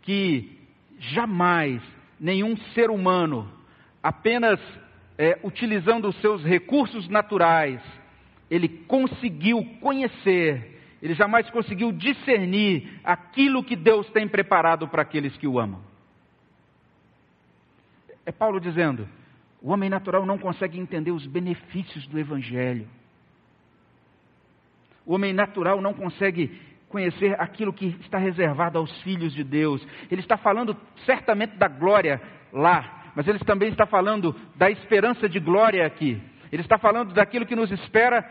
[0.00, 0.57] que
[0.98, 1.80] jamais
[2.18, 3.50] nenhum ser humano,
[4.02, 4.60] apenas
[5.16, 7.80] é, utilizando os seus recursos naturais,
[8.50, 15.46] ele conseguiu conhecer, ele jamais conseguiu discernir aquilo que Deus tem preparado para aqueles que
[15.46, 15.80] o amam.
[18.24, 19.08] É Paulo dizendo:
[19.60, 22.86] o homem natural não consegue entender os benefícios do Evangelho.
[25.04, 29.86] O homem natural não consegue conhecer aquilo que está reservado aos filhos de Deus.
[30.10, 32.20] Ele está falando certamente da glória
[32.52, 36.20] lá, mas ele também está falando da esperança de glória aqui.
[36.50, 38.24] Ele está falando daquilo que nos espera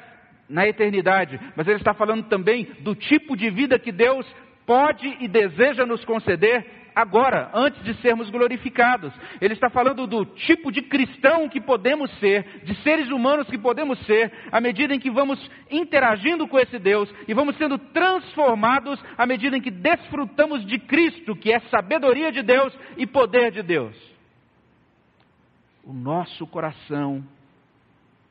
[0.50, 4.26] na eternidade, mas ele está falando também do tipo de vida que Deus
[4.66, 6.66] pode e deseja nos conceder
[6.98, 9.14] agora, antes de sermos glorificados.
[9.40, 14.04] Ele está falando do tipo de cristão que podemos ser, de seres humanos que podemos
[14.08, 19.28] ser, à medida em que vamos interagindo com esse Deus e vamos sendo transformados à
[19.28, 23.96] medida em que desfrutamos de Cristo, que é sabedoria de Deus e poder de Deus.
[25.84, 27.24] O nosso coração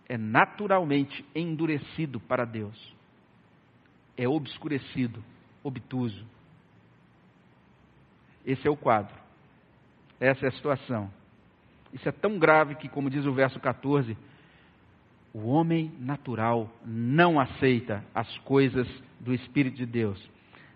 [0.08, 2.92] é naturalmente endurecido para Deus,
[4.16, 5.22] é obscurecido,
[5.62, 6.35] obtuso.
[8.46, 9.14] Esse é o quadro,
[10.20, 11.10] essa é a situação.
[11.92, 14.16] Isso é tão grave que, como diz o verso 14,
[15.34, 18.88] o homem natural não aceita as coisas
[19.20, 20.30] do Espírito de Deus.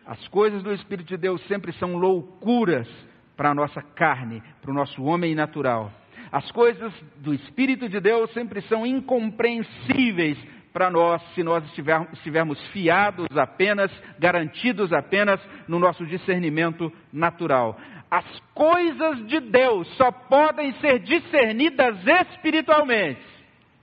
[0.05, 2.89] As coisas do Espírito de Deus sempre são loucuras
[3.37, 5.93] para a nossa carne, para o nosso homem natural.
[6.33, 10.37] As coisas do Espírito de Deus sempre são incompreensíveis
[10.73, 11.65] para nós se nós
[12.13, 17.79] estivermos fiados apenas, garantidos apenas no nosso discernimento natural.
[18.11, 23.23] As coisas de Deus só podem ser discernidas espiritualmente.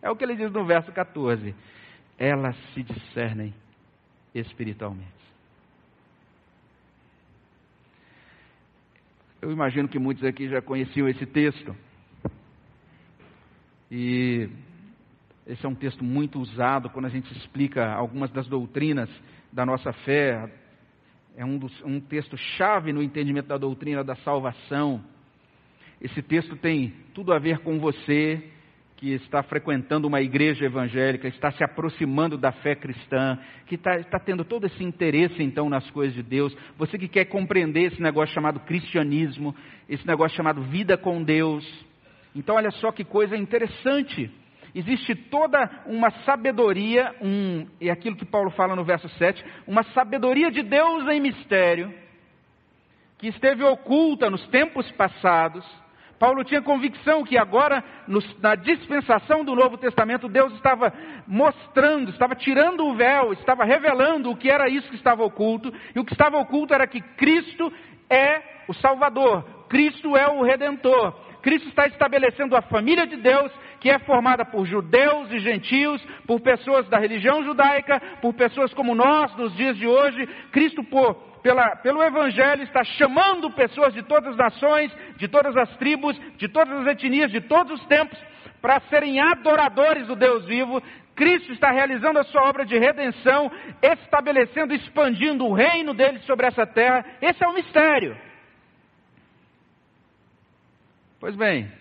[0.02, 1.56] É o que ele diz no verso 14.
[2.18, 3.54] Elas se discernem
[4.34, 5.18] espiritualmente.
[9.42, 11.76] Eu imagino que muitos aqui já conheciam esse texto.
[13.90, 14.50] E
[15.48, 19.10] esse é um texto muito usado quando a gente explica algumas das doutrinas
[19.52, 20.52] da nossa fé.
[21.36, 25.02] É um, dos, um texto chave no entendimento da doutrina da salvação.
[26.02, 28.44] Esse texto tem tudo a ver com você
[28.98, 34.20] que está frequentando uma igreja evangélica, está se aproximando da fé cristã, que está, está,
[34.20, 38.34] tendo todo esse interesse então nas coisas de Deus, você que quer compreender esse negócio
[38.34, 39.56] chamado cristianismo,
[39.88, 41.64] esse negócio chamado vida com Deus,
[42.38, 44.30] então, olha só que coisa interessante.
[44.78, 50.52] Existe toda uma sabedoria, um, é aquilo que Paulo fala no verso 7, uma sabedoria
[50.52, 51.92] de Deus em mistério,
[53.18, 55.66] que esteve oculta nos tempos passados.
[56.20, 57.84] Paulo tinha convicção que agora,
[58.40, 60.94] na dispensação do Novo Testamento, Deus estava
[61.26, 66.00] mostrando, estava tirando o véu, estava revelando o que era isso que estava oculto, e
[66.00, 67.74] o que estava oculto era que Cristo
[68.08, 73.90] é o Salvador, Cristo é o Redentor, Cristo está estabelecendo a família de Deus, que
[73.90, 79.36] é formada por judeus e gentios, por pessoas da religião judaica, por pessoas como nós
[79.36, 80.28] nos dias de hoje.
[80.52, 85.70] Cristo, por, pela, pelo Evangelho, está chamando pessoas de todas as nações, de todas as
[85.78, 88.18] tribos, de todas as etnias, de todos os tempos,
[88.62, 90.82] para serem adoradores do Deus vivo.
[91.16, 96.66] Cristo está realizando a sua obra de redenção, estabelecendo, expandindo o reino dele sobre essa
[96.66, 97.04] terra.
[97.22, 98.16] Esse é o mistério.
[101.20, 101.72] Pois bem,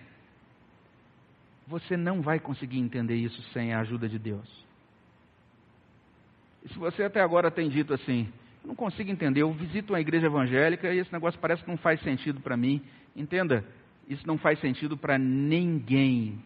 [1.67, 4.67] você não vai conseguir entender isso sem a ajuda de Deus.
[6.65, 10.01] E se você até agora tem dito assim, eu não consigo entender, eu visito uma
[10.01, 12.83] igreja evangélica e esse negócio parece que não faz sentido para mim.
[13.15, 13.65] Entenda,
[14.09, 16.43] isso não faz sentido para ninguém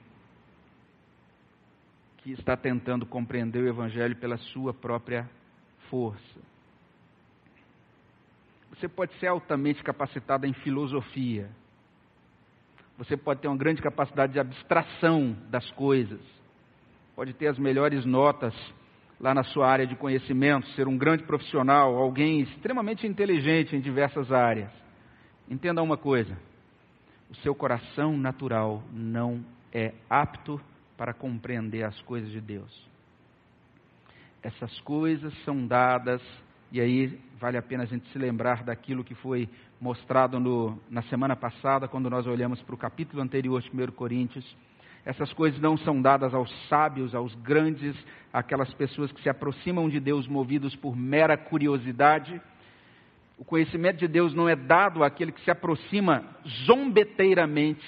[2.18, 5.28] que está tentando compreender o evangelho pela sua própria
[5.88, 6.40] força.
[8.70, 11.50] Você pode ser altamente capacitado em filosofia,
[13.00, 16.20] você pode ter uma grande capacidade de abstração das coisas.
[17.16, 18.54] Pode ter as melhores notas
[19.18, 24.30] lá na sua área de conhecimento, ser um grande profissional, alguém extremamente inteligente em diversas
[24.30, 24.70] áreas.
[25.48, 26.36] Entenda uma coisa:
[27.30, 30.60] o seu coração natural não é apto
[30.94, 32.86] para compreender as coisas de Deus.
[34.42, 36.20] Essas coisas são dadas,
[36.72, 39.48] e aí vale a pena a gente se lembrar daquilo que foi
[39.80, 44.56] mostrado no, na semana passada, quando nós olhamos para o capítulo anterior de 1 Coríntios.
[45.04, 47.96] Essas coisas não são dadas aos sábios, aos grandes,
[48.32, 52.40] aquelas pessoas que se aproximam de Deus movidos por mera curiosidade.
[53.38, 56.22] O conhecimento de Deus não é dado àquele que se aproxima
[56.66, 57.86] zombeteiramente,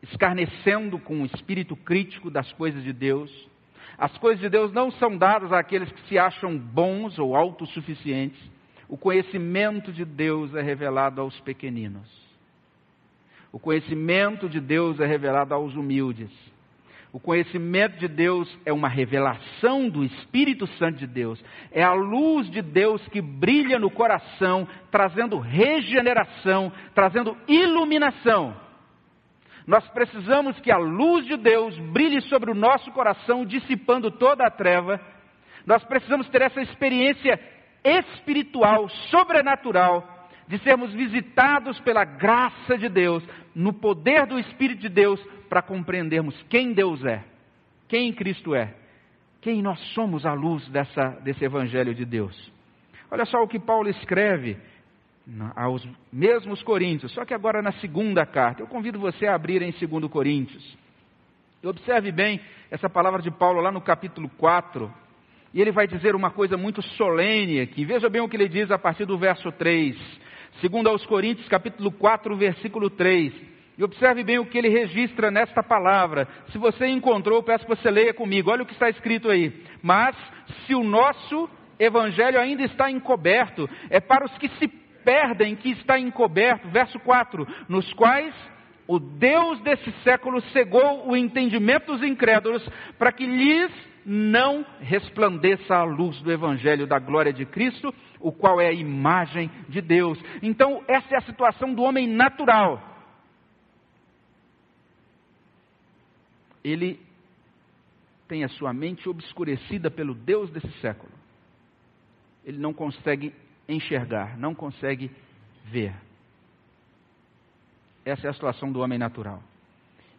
[0.00, 3.30] escarnecendo com o espírito crítico das coisas de Deus.
[3.98, 8.40] As coisas de Deus não são dadas àqueles que se acham bons ou autossuficientes.
[8.88, 12.08] O conhecimento de Deus é revelado aos pequeninos.
[13.52, 16.30] O conhecimento de Deus é revelado aos humildes.
[17.12, 21.42] O conhecimento de Deus é uma revelação do Espírito Santo de Deus.
[21.70, 28.56] É a luz de Deus que brilha no coração, trazendo regeneração, trazendo iluminação.
[29.66, 34.50] Nós precisamos que a luz de Deus brilhe sobre o nosso coração, dissipando toda a
[34.50, 35.00] treva.
[35.66, 37.40] Nós precisamos ter essa experiência
[37.82, 45.22] espiritual, sobrenatural, de sermos visitados pela graça de Deus, no poder do Espírito de Deus,
[45.48, 47.24] para compreendermos quem Deus é,
[47.88, 48.74] quem Cristo é,
[49.40, 52.52] quem nós somos à luz dessa, desse Evangelho de Deus.
[53.10, 54.58] Olha só o que Paulo escreve
[55.56, 58.62] aos mesmos Coríntios, só que agora na segunda carta.
[58.62, 60.76] Eu convido você a abrir em 2 Coríntios.
[61.62, 64.92] E observe bem essa palavra de Paulo lá no capítulo 4.
[65.54, 67.84] E ele vai dizer uma coisa muito solene aqui.
[67.84, 69.96] Veja bem o que ele diz a partir do verso 3.
[70.60, 73.32] Segundo aos Coríntios, capítulo 4, versículo 3.
[73.78, 76.28] E observe bem o que ele registra nesta palavra.
[76.52, 78.50] Se você encontrou, peço que você leia comigo.
[78.50, 79.52] Olha o que está escrito aí.
[79.82, 80.16] Mas
[80.66, 81.48] se o nosso
[81.78, 84.68] evangelho ainda está encoberto, é para os que se
[85.04, 86.68] perdem que está encoberto.
[86.68, 88.34] Verso 4: nos quais
[88.86, 92.66] o Deus desse século cegou o entendimento dos incrédulos
[92.98, 93.70] para que lhes
[94.04, 99.50] não resplandeça a luz do evangelho da glória de Cristo, o qual é a imagem
[99.68, 100.18] de Deus.
[100.42, 102.82] Então, essa é a situação do homem natural.
[106.62, 107.00] Ele
[108.28, 111.12] tem a sua mente obscurecida pelo Deus desse século.
[112.44, 113.34] Ele não consegue
[113.68, 115.10] enxergar, não consegue
[115.64, 115.94] ver.
[118.04, 119.42] Essa é a situação do homem natural.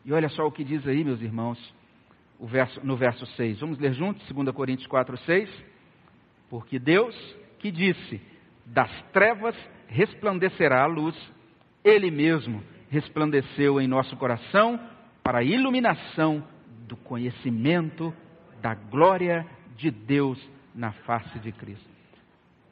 [0.03, 1.59] E olha só o que diz aí, meus irmãos,
[2.39, 3.59] verso, no verso 6.
[3.59, 5.65] Vamos ler juntos, 2 Coríntios 4, 6.
[6.49, 7.15] Porque Deus
[7.59, 8.21] que disse:
[8.65, 9.55] Das trevas
[9.87, 11.15] resplandecerá a luz,
[11.83, 14.79] Ele mesmo resplandeceu em nosso coração
[15.23, 16.43] para a iluminação
[16.87, 18.13] do conhecimento
[18.61, 20.39] da glória de Deus
[20.73, 21.94] na face de Cristo.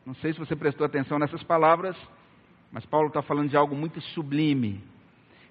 [0.06, 1.96] Não sei se você prestou atenção nessas palavras,
[2.72, 4.84] mas Paulo está falando de algo muito sublime.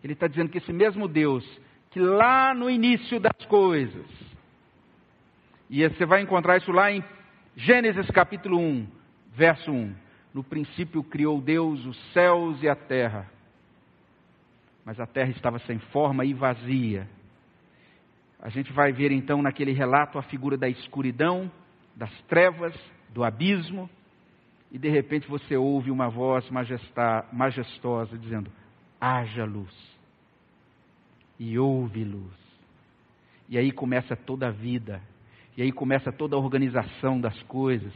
[0.05, 1.45] Ele está dizendo que esse mesmo Deus,
[1.91, 4.07] que lá no início das coisas,
[5.71, 7.03] e você vai encontrar isso lá em
[7.57, 8.87] Gênesis capítulo 1,
[9.35, 9.95] verso 1.
[10.35, 13.31] No princípio criou Deus os céus e a terra,
[14.85, 17.09] mas a terra estava sem forma e vazia.
[18.41, 21.51] A gente vai ver então naquele relato a figura da escuridão,
[21.95, 22.75] das trevas,
[23.11, 23.89] do abismo,
[24.73, 26.49] e de repente você ouve uma voz
[27.31, 28.51] majestosa dizendo:
[28.99, 29.71] haja luz.
[31.39, 32.33] E houve luz.
[33.51, 35.03] E aí começa toda a vida.
[35.59, 37.93] E aí começa toda a organização das coisas.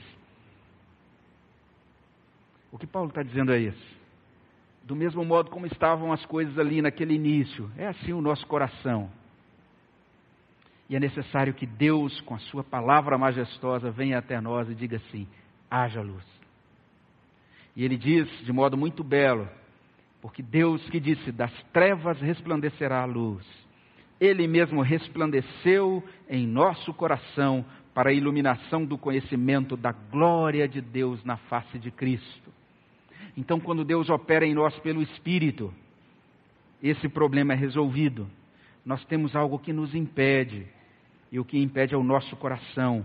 [2.71, 3.97] O que Paulo está dizendo é isso.
[4.85, 9.11] Do mesmo modo como estavam as coisas ali naquele início, é assim o nosso coração.
[10.91, 14.99] E é necessário que Deus, com a Sua palavra majestosa, venha até nós e diga
[14.99, 15.27] assim:
[15.71, 16.36] haja luz.
[17.77, 19.47] E ele diz de modo muito belo,
[20.23, 23.47] porque Deus que disse: das trevas resplandecerá a luz.
[24.19, 31.23] Ele mesmo resplandeceu em nosso coração para a iluminação do conhecimento da glória de Deus
[31.23, 32.51] na face de Cristo.
[33.37, 35.73] Então, quando Deus opera em nós pelo Espírito,
[36.83, 38.27] esse problema é resolvido.
[38.85, 40.67] Nós temos algo que nos impede,
[41.31, 43.05] e o que impede é o nosso coração,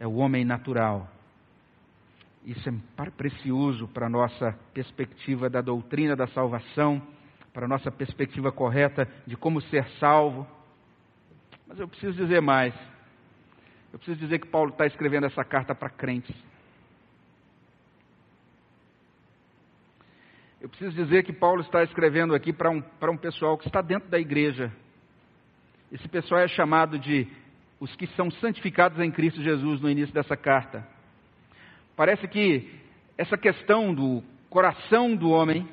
[0.00, 1.10] é o homem natural.
[2.46, 7.02] Isso é precioso para a nossa perspectiva da doutrina da salvação,
[7.52, 10.46] para a nossa perspectiva correta de como ser salvo.
[11.66, 12.72] Mas eu preciso dizer mais.
[13.92, 16.36] Eu preciso dizer que Paulo está escrevendo essa carta para crentes.
[20.60, 23.82] Eu preciso dizer que Paulo está escrevendo aqui para um, para um pessoal que está
[23.82, 24.72] dentro da igreja.
[25.90, 27.26] Esse pessoal é chamado de
[27.80, 30.95] os que são santificados em Cristo Jesus no início dessa carta.
[31.96, 32.70] Parece que
[33.16, 35.66] essa questão do coração do homem,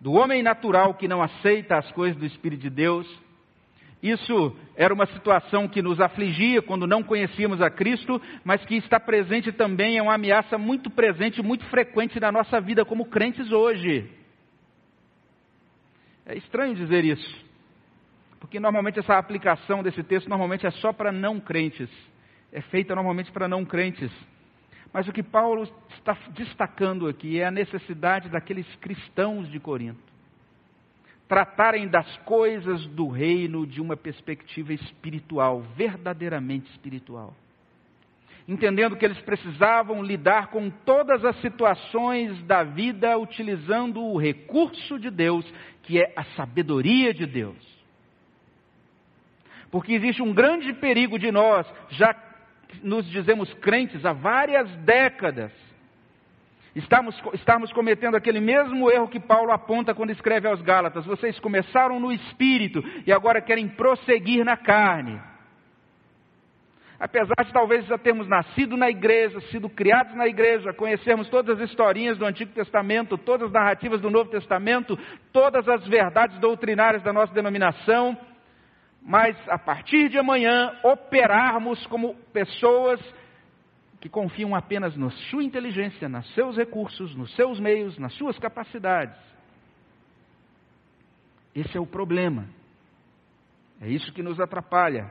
[0.00, 3.06] do homem natural que não aceita as coisas do Espírito de Deus,
[4.02, 8.98] isso era uma situação que nos afligia quando não conhecíamos a Cristo, mas que está
[8.98, 14.10] presente também, é uma ameaça muito presente, muito frequente na nossa vida como crentes hoje.
[16.24, 17.44] É estranho dizer isso,
[18.38, 21.90] porque normalmente essa aplicação desse texto normalmente é só para não crentes,
[22.52, 24.10] é feita normalmente para não crentes.
[24.92, 30.10] Mas o que Paulo está destacando aqui é a necessidade daqueles cristãos de Corinto
[31.30, 37.32] tratarem das coisas do reino de uma perspectiva espiritual, verdadeiramente espiritual.
[38.48, 45.08] Entendendo que eles precisavam lidar com todas as situações da vida utilizando o recurso de
[45.08, 45.46] Deus,
[45.84, 47.64] que é a sabedoria de Deus.
[49.70, 52.12] Porque existe um grande perigo de nós, já
[52.82, 55.52] nos dizemos crentes há várias décadas,
[56.74, 61.06] estamos, estamos cometendo aquele mesmo erro que Paulo aponta quando escreve aos Gálatas.
[61.06, 65.20] Vocês começaram no espírito e agora querem prosseguir na carne.
[67.00, 71.70] Apesar de talvez já termos nascido na igreja, sido criados na igreja, conhecermos todas as
[71.70, 74.98] historinhas do Antigo Testamento, todas as narrativas do Novo Testamento,
[75.32, 78.18] todas as verdades doutrinárias da nossa denominação,
[79.02, 83.00] mas a partir de amanhã operarmos como pessoas
[84.00, 89.18] que confiam apenas na sua inteligência, nos seus recursos, nos seus meios, nas suas capacidades.
[91.54, 92.48] Esse é o problema.
[93.80, 95.10] É isso que nos atrapalha.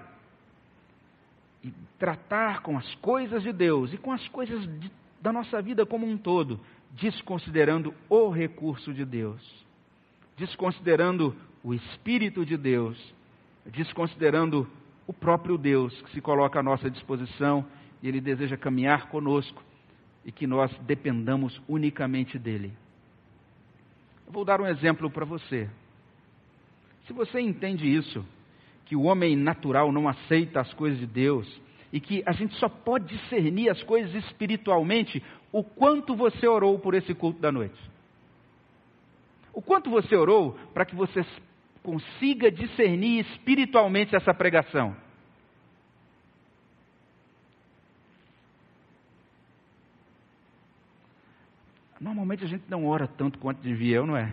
[1.63, 5.85] E tratar com as coisas de Deus e com as coisas de, da nossa vida
[5.85, 6.59] como um todo,
[6.91, 9.41] desconsiderando o recurso de Deus,
[10.37, 12.97] desconsiderando o Espírito de Deus,
[13.70, 14.67] desconsiderando
[15.07, 17.65] o próprio Deus que se coloca à nossa disposição
[18.01, 19.63] e Ele deseja caminhar conosco
[20.26, 22.74] e que nós dependamos unicamente dEle.
[24.28, 25.70] Eu vou dar um exemplo para você.
[27.07, 28.24] Se você entende isso,
[28.86, 31.47] que o homem natural não aceita as coisas de Deus
[31.91, 36.93] e que a gente só pode discernir as coisas espiritualmente, o quanto você orou por
[36.93, 37.80] esse culto da noite?
[39.53, 41.24] O quanto você orou para que você
[41.89, 44.95] consiga discernir espiritualmente essa pregação?
[51.99, 54.31] Normalmente a gente não ora tanto quanto devia, não é?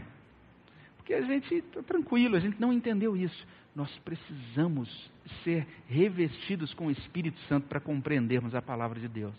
[0.99, 3.47] Porque a gente está tranquilo, a gente não entendeu isso.
[3.75, 5.11] Nós precisamos
[5.43, 9.35] ser revestidos com o Espírito Santo para compreendermos a palavra de Deus.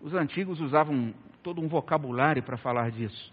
[0.00, 3.32] Os antigos usavam todo um vocabulário para falar disso.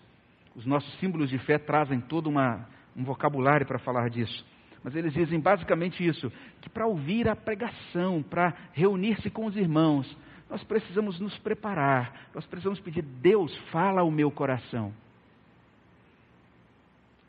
[0.56, 4.46] Os nossos símbolos de fé trazem todo uma, um vocabulário para falar disso.
[4.84, 6.32] Mas eles dizem basicamente isso:
[6.62, 10.18] que para ouvir a pregação, para reunir-se com os irmãos,
[10.50, 14.94] nós precisamos nos preparar, nós precisamos pedir, Deus, fala ao meu coração.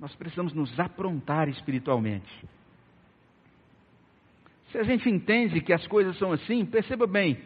[0.00, 2.28] Nós precisamos nos aprontar espiritualmente.
[4.72, 7.40] Se a gente entende que as coisas são assim, perceba bem,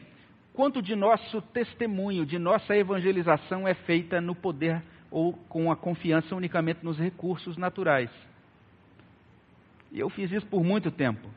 [0.55, 6.35] quanto de nosso testemunho, de nossa evangelização é feita no poder ou com a confiança
[6.35, 8.11] unicamente nos recursos naturais.
[9.93, 11.29] E eu fiz isso por muito tempo.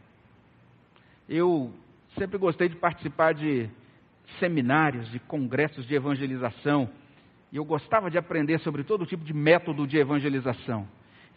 [1.28, 1.72] Eu
[2.18, 3.70] sempre gostei de participar de
[4.40, 6.90] seminários, de congressos de evangelização.
[7.52, 10.88] E eu gostava de aprender sobre todo tipo de método de evangelização.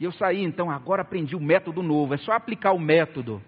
[0.00, 3.40] E eu saí, então, agora aprendi o método novo, é só aplicar o método.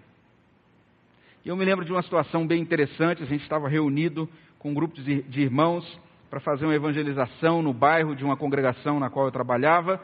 [1.43, 4.73] E eu me lembro de uma situação bem interessante, a gente estava reunido com um
[4.73, 5.99] grupo de irmãos
[6.29, 10.01] para fazer uma evangelização no bairro de uma congregação na qual eu trabalhava.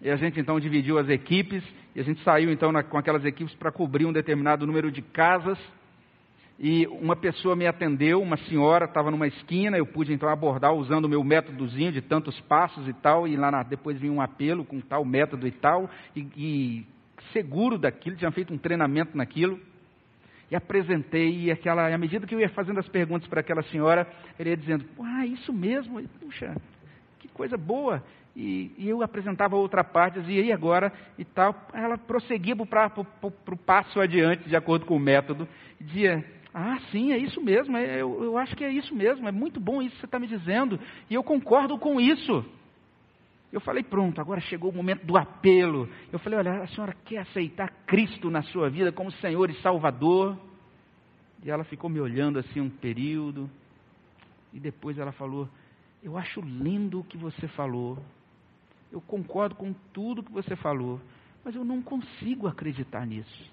[0.00, 1.62] E a gente então dividiu as equipes,
[1.94, 5.00] e a gente saiu então na, com aquelas equipes para cobrir um determinado número de
[5.00, 5.58] casas.
[6.58, 11.06] E uma pessoa me atendeu, uma senhora estava numa esquina, eu pude então abordar usando
[11.06, 14.64] o meu métodozinho de tantos passos e tal, e lá na, depois vinha um apelo
[14.64, 16.86] com tal método e tal, e, e
[17.32, 19.58] seguro daquilo, tinha feito um treinamento naquilo,
[20.50, 24.06] e apresentei, e aquela, à medida que eu ia fazendo as perguntas para aquela senhora,
[24.38, 26.54] ele ia dizendo, ah, isso mesmo, puxa,
[27.18, 28.02] que coisa boa,
[28.36, 30.92] e, e, eu apresentava outra parte, dizia, e agora?
[31.16, 31.54] E tal.
[31.72, 32.90] Ela prosseguia para
[33.22, 35.46] o passo adiante, de acordo com o método,
[35.80, 39.28] e dizia, ah, sim, é isso mesmo, é, eu, eu acho que é isso mesmo,
[39.28, 40.78] é muito bom isso que você está me dizendo,
[41.08, 42.44] e eu concordo com isso.
[43.54, 45.88] Eu falei, pronto, agora chegou o momento do apelo.
[46.12, 50.36] Eu falei, olha, a senhora quer aceitar Cristo na sua vida como Senhor e Salvador?
[51.40, 53.48] E ela ficou me olhando assim um período,
[54.52, 55.48] e depois ela falou,
[56.02, 57.96] eu acho lindo o que você falou,
[58.90, 61.00] eu concordo com tudo que você falou,
[61.44, 63.52] mas eu não consigo acreditar nisso.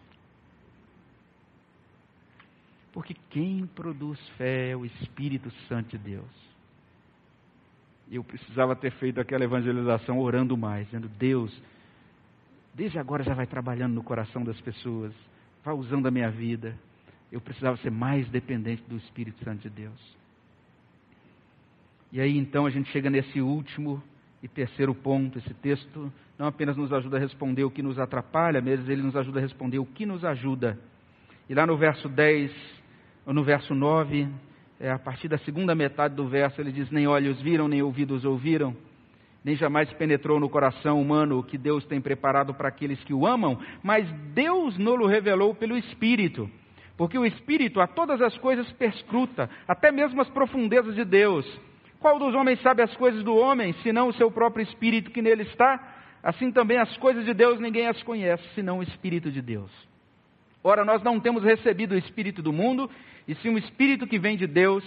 [2.92, 6.51] Porque quem produz fé é o Espírito Santo de Deus.
[8.12, 11.52] Eu precisava ter feito aquela evangelização orando mais, dizendo: Deus,
[12.74, 15.14] desde agora já vai trabalhando no coração das pessoas,
[15.64, 16.78] vai usando a minha vida.
[17.32, 20.18] Eu precisava ser mais dependente do Espírito Santo de Deus.
[22.12, 24.04] E aí então a gente chega nesse último
[24.44, 25.40] e terceiro ponto.
[25.40, 29.16] Esse texto não apenas nos ajuda a responder o que nos atrapalha, mas ele nos
[29.16, 30.78] ajuda a responder o que nos ajuda.
[31.50, 32.82] E lá no verso 10
[33.26, 34.28] no verso 9,
[34.82, 38.26] é, a partir da segunda metade do verso, ele diz: Nem olhos viram, nem ouvidos
[38.26, 38.76] ouviram,
[39.46, 43.28] nem jamais penetrou no coração humano o que Deus tem preparado para aqueles que o
[43.28, 46.50] amam, mas Deus não revelou pelo Espírito.
[46.98, 51.46] Porque o Espírito a todas as coisas perscruta, até mesmo as profundezas de Deus.
[52.00, 55.44] Qual dos homens sabe as coisas do homem, senão o seu próprio Espírito que nele
[55.44, 55.80] está?
[56.24, 59.72] Assim também as coisas de Deus ninguém as conhece, senão o Espírito de Deus.
[60.64, 62.90] Ora, nós não temos recebido o Espírito do mundo,
[63.28, 64.84] e sim o Espírito que vem de Deus,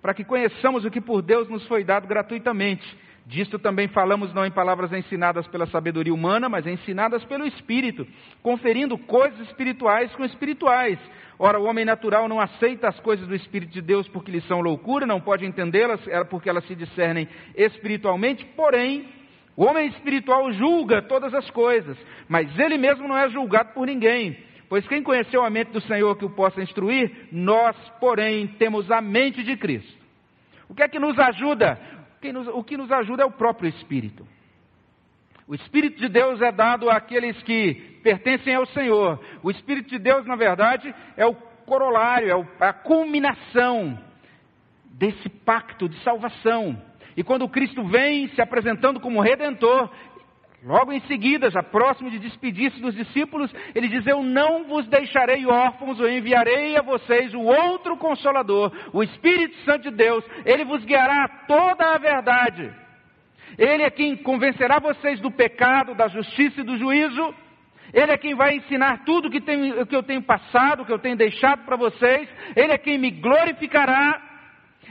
[0.00, 2.84] para que conheçamos o que por Deus nos foi dado gratuitamente.
[3.26, 8.06] Disto também falamos não em palavras ensinadas pela sabedoria humana, mas ensinadas pelo Espírito,
[8.42, 10.98] conferindo coisas espirituais com espirituais.
[11.38, 14.60] Ora, o homem natural não aceita as coisas do Espírito de Deus porque lhes são
[14.60, 19.08] loucura, não pode entendê-las é porque elas se discernem espiritualmente, porém,
[19.56, 21.96] o homem espiritual julga todas as coisas,
[22.28, 24.36] mas ele mesmo não é julgado por ninguém.
[24.70, 27.26] Pois quem conheceu a mente do Senhor que o possa instruir?
[27.32, 29.98] Nós, porém, temos a mente de Cristo.
[30.68, 31.76] O que é que nos ajuda?
[32.54, 34.24] O que nos ajuda é o próprio Espírito.
[35.48, 39.18] O Espírito de Deus é dado àqueles que pertencem ao Senhor.
[39.42, 43.98] O Espírito de Deus, na verdade, é o corolário, é a culminação
[44.92, 46.80] desse pacto de salvação.
[47.16, 49.90] E quando Cristo vem se apresentando como redentor,
[50.62, 55.46] logo em seguida, já próximo de despedir-se dos discípulos, ele diz: Eu não vos deixarei
[55.46, 60.84] órfãos, eu enviarei a vocês o outro consolador, o Espírito Santo de Deus, ele vos
[60.84, 62.72] guiará a toda a verdade.
[63.58, 67.34] Ele é quem convencerá vocês do pecado, da justiça e do juízo.
[67.92, 71.16] Ele é quem vai ensinar tudo que, tem, que eu tenho passado, que eu tenho
[71.16, 72.28] deixado para vocês.
[72.54, 74.29] Ele é quem me glorificará.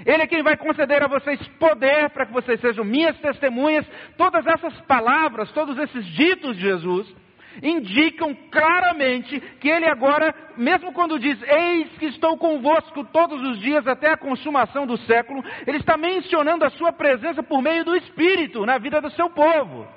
[0.05, 3.85] Ele é quem vai conceder a vocês poder para que vocês sejam minhas testemunhas.
[4.17, 7.15] Todas essas palavras, todos esses ditos de Jesus,
[7.61, 13.85] indicam claramente que ele agora, mesmo quando diz, eis que estou convosco todos os dias
[13.87, 18.65] até a consumação do século, ele está mencionando a sua presença por meio do Espírito
[18.65, 19.87] na vida do seu povo.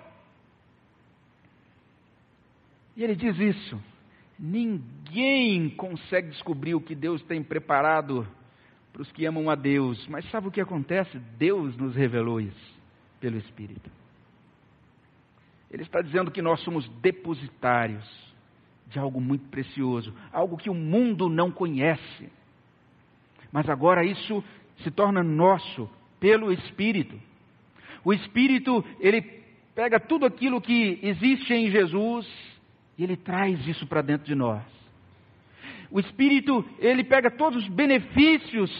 [2.96, 3.80] E ele diz isso:
[4.38, 8.26] ninguém consegue descobrir o que Deus tem preparado
[8.92, 11.18] para os que amam a Deus, mas sabe o que acontece?
[11.38, 12.80] Deus nos revelou isso
[13.18, 13.90] pelo Espírito.
[15.70, 18.04] Ele está dizendo que nós somos depositários
[18.88, 22.30] de algo muito precioso, algo que o mundo não conhece.
[23.50, 24.44] Mas agora isso
[24.82, 25.88] se torna nosso
[26.20, 27.18] pelo Espírito.
[28.04, 29.22] O Espírito, ele
[29.74, 32.28] pega tudo aquilo que existe em Jesus
[32.98, 34.62] e ele traz isso para dentro de nós.
[35.92, 38.70] O Espírito, ele pega todos os benefícios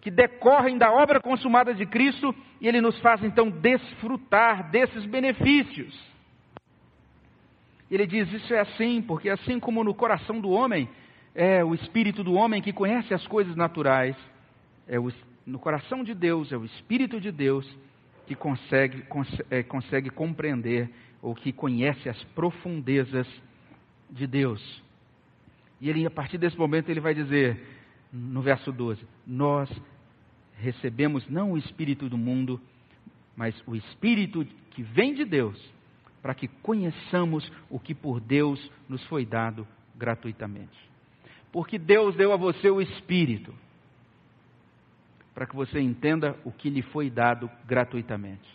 [0.00, 5.92] que decorrem da obra consumada de Cristo e ele nos faz então desfrutar desses benefícios.
[7.90, 10.88] Ele diz: Isso é assim, porque assim como no coração do homem,
[11.34, 14.16] é o espírito do homem que conhece as coisas naturais,
[14.86, 15.12] é o,
[15.44, 17.68] no coração de Deus, é o espírito de Deus
[18.24, 19.04] que consegue,
[19.50, 20.88] é, consegue compreender
[21.20, 23.26] ou que conhece as profundezas
[24.08, 24.82] de Deus.
[25.82, 27.60] E ele, a partir desse momento, ele vai dizer,
[28.12, 29.68] no verso 12: Nós
[30.56, 32.60] recebemos não o espírito do mundo,
[33.36, 35.60] mas o espírito que vem de Deus
[36.22, 39.66] para que conheçamos o que por Deus nos foi dado
[39.96, 40.78] gratuitamente.
[41.50, 43.52] Porque Deus deu a você o Espírito,
[45.34, 48.48] para que você entenda o que lhe foi dado gratuitamente.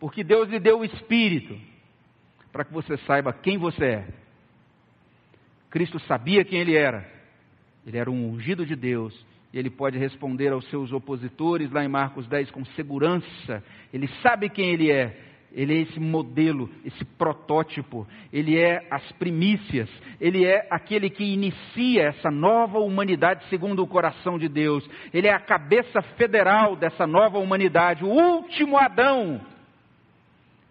[0.00, 1.56] Porque Deus lhe deu o Espírito,
[2.50, 4.29] para que você saiba quem você é.
[5.70, 7.08] Cristo sabia quem ele era.
[7.86, 9.14] Ele era um ungido de Deus.
[9.52, 13.64] E ele pode responder aos seus opositores lá em Marcos 10 com segurança.
[13.92, 19.88] Ele sabe quem ele é ele é esse modelo, esse protótipo, ele é as primícias,
[20.20, 25.32] ele é aquele que inicia essa nova humanidade segundo o coração de Deus, ele é
[25.32, 29.40] a cabeça federal dessa nova humanidade, o último Adão,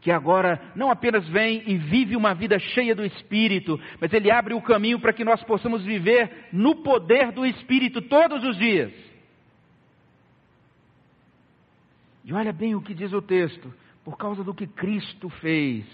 [0.01, 4.53] que agora não apenas vem e vive uma vida cheia do Espírito, mas ele abre
[4.53, 8.93] o caminho para que nós possamos viver no poder do Espírito todos os dias.
[12.23, 13.73] E olha bem o que diz o texto
[14.03, 15.85] por causa do que Cristo fez.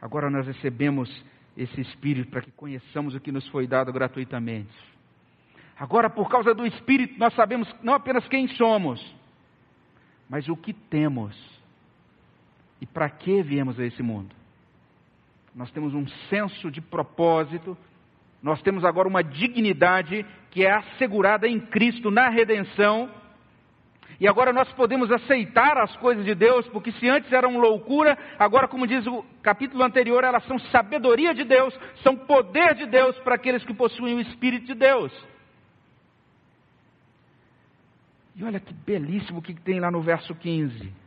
[0.00, 1.08] Agora nós recebemos
[1.56, 4.74] esse Espírito para que conheçamos o que nos foi dado gratuitamente.
[5.78, 9.04] Agora, por causa do Espírito, nós sabemos não apenas quem somos,
[10.28, 11.53] mas o que temos
[12.84, 14.36] e para que viemos a esse mundo.
[15.54, 17.74] Nós temos um senso de propósito,
[18.42, 23.08] nós temos agora uma dignidade que é assegurada em Cristo na redenção
[24.20, 28.68] e agora nós podemos aceitar as coisas de Deus, porque se antes eram loucura, agora,
[28.68, 33.36] como diz o capítulo anterior, elas são sabedoria de Deus, são poder de Deus para
[33.36, 35.10] aqueles que possuem o Espírito de Deus.
[38.36, 41.03] E olha que belíssimo o que tem lá no verso 15.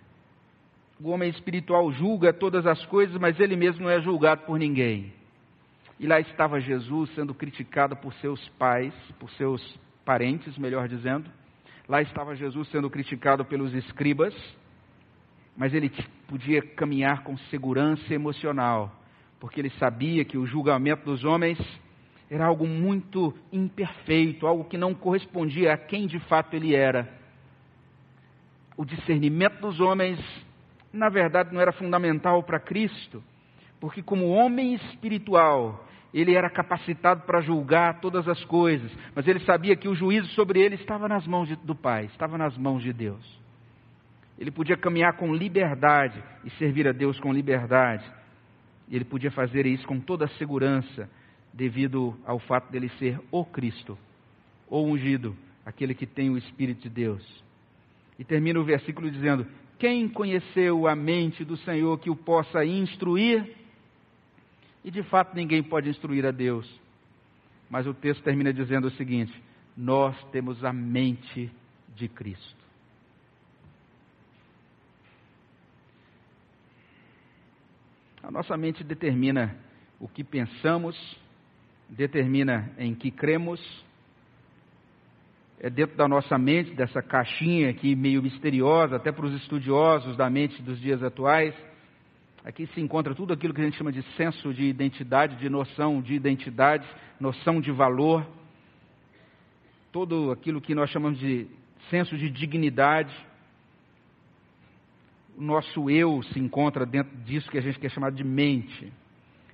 [1.00, 5.14] O homem espiritual julga todas as coisas, mas ele mesmo não é julgado por ninguém.
[6.00, 9.62] E lá estava Jesus sendo criticado por seus pais, por seus
[10.06, 11.30] parentes, melhor dizendo
[11.88, 14.36] Lá estava Jesus sendo criticado pelos escribas,
[15.56, 15.90] mas ele
[16.28, 18.94] podia caminhar com segurança emocional,
[19.40, 21.58] porque ele sabia que o julgamento dos homens
[22.30, 27.10] era algo muito imperfeito, algo que não correspondia a quem de fato ele era.
[28.76, 30.20] O discernimento dos homens,
[30.98, 33.24] na verdade, não era fundamental para Cristo,
[33.80, 39.76] porque, como homem espiritual, ele era capacitado para julgar todas as coisas, mas ele sabia
[39.76, 43.40] que o juízo sobre ele estava nas mãos do Pai, estava nas mãos de Deus.
[44.38, 48.06] Ele podia caminhar com liberdade e servir a Deus com liberdade.
[48.90, 51.10] Ele podia fazer isso com toda a segurança
[51.52, 53.98] devido ao fato dele ser o Cristo,
[54.70, 55.36] o ungido,
[55.66, 57.44] aquele que tem o Espírito de Deus.
[58.20, 59.46] E termina o versículo dizendo:
[59.80, 63.56] Quem conheceu a mente do Senhor que o possa instruir?
[64.84, 66.68] E de fato ninguém pode instruir a Deus.
[67.70, 69.34] Mas o texto termina dizendo o seguinte:
[69.76, 71.52] Nós temos a mente
[71.96, 72.58] de Cristo.
[78.24, 79.56] A nossa mente determina
[80.00, 80.98] o que pensamos,
[81.88, 83.62] determina em que cremos,
[85.60, 90.30] é dentro da nossa mente, dessa caixinha aqui meio misteriosa, até para os estudiosos da
[90.30, 91.56] mente dos dias atuais.
[92.46, 96.02] Aqui se encontra tudo aquilo que a gente chama de senso de identidade, de noção
[96.02, 96.88] de identidade,
[97.20, 98.26] noção de valor,
[99.92, 101.48] todo aquilo que nós chamamos de
[101.90, 103.14] senso de dignidade.
[105.36, 108.94] O nosso eu se encontra dentro disso que a gente quer chamar de mente.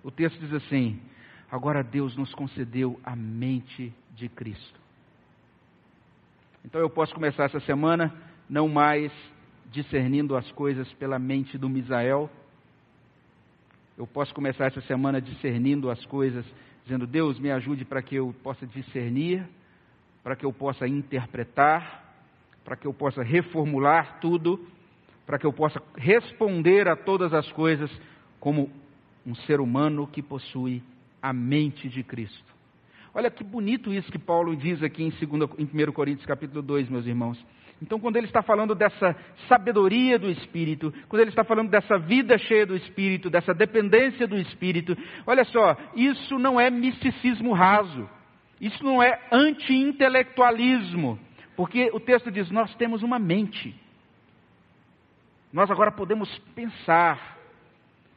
[0.04, 1.00] O texto diz assim:
[1.50, 4.83] Agora Deus nos concedeu a mente de Cristo.
[6.66, 8.14] Então eu posso começar essa semana
[8.50, 9.12] não mais
[9.70, 12.30] discernindo as coisas pela mente do Misael.
[13.98, 16.46] Eu posso começar essa semana discernindo as coisas,
[16.84, 19.46] dizendo: Deus, me ajude para que eu possa discernir,
[20.24, 22.16] para que eu possa interpretar,
[22.64, 24.66] para que eu possa reformular tudo,
[25.26, 27.92] para que eu possa responder a todas as coisas
[28.40, 28.72] como
[29.26, 30.82] um ser humano que possui
[31.22, 32.53] a mente de Cristo.
[33.14, 36.90] Olha que bonito isso que Paulo diz aqui em, 2, em 1 Coríntios capítulo 2,
[36.90, 37.38] meus irmãos.
[37.80, 39.16] Então, quando ele está falando dessa
[39.48, 44.38] sabedoria do Espírito, quando ele está falando dessa vida cheia do Espírito, dessa dependência do
[44.38, 44.98] Espírito,
[45.28, 48.10] olha só, isso não é misticismo raso,
[48.60, 51.20] isso não é anti-intelectualismo,
[51.56, 53.76] porque o texto diz: nós temos uma mente,
[55.52, 57.38] nós agora podemos pensar,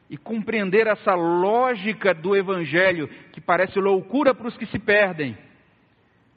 [0.09, 5.37] e compreender essa lógica do Evangelho, que parece loucura para os que se perdem,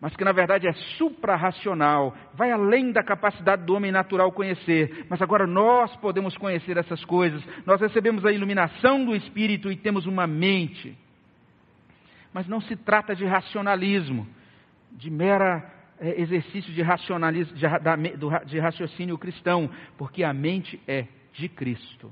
[0.01, 5.07] mas que na verdade é suprarracional, vai além da capacidade do homem natural conhecer.
[5.11, 10.07] Mas agora nós podemos conhecer essas coisas, nós recebemos a iluminação do Espírito e temos
[10.07, 10.97] uma mente.
[12.33, 14.27] Mas não se trata de racionalismo,
[14.93, 17.67] de mera é, exercício de, racionalismo, de,
[18.47, 22.11] de raciocínio cristão, porque a mente é de Cristo.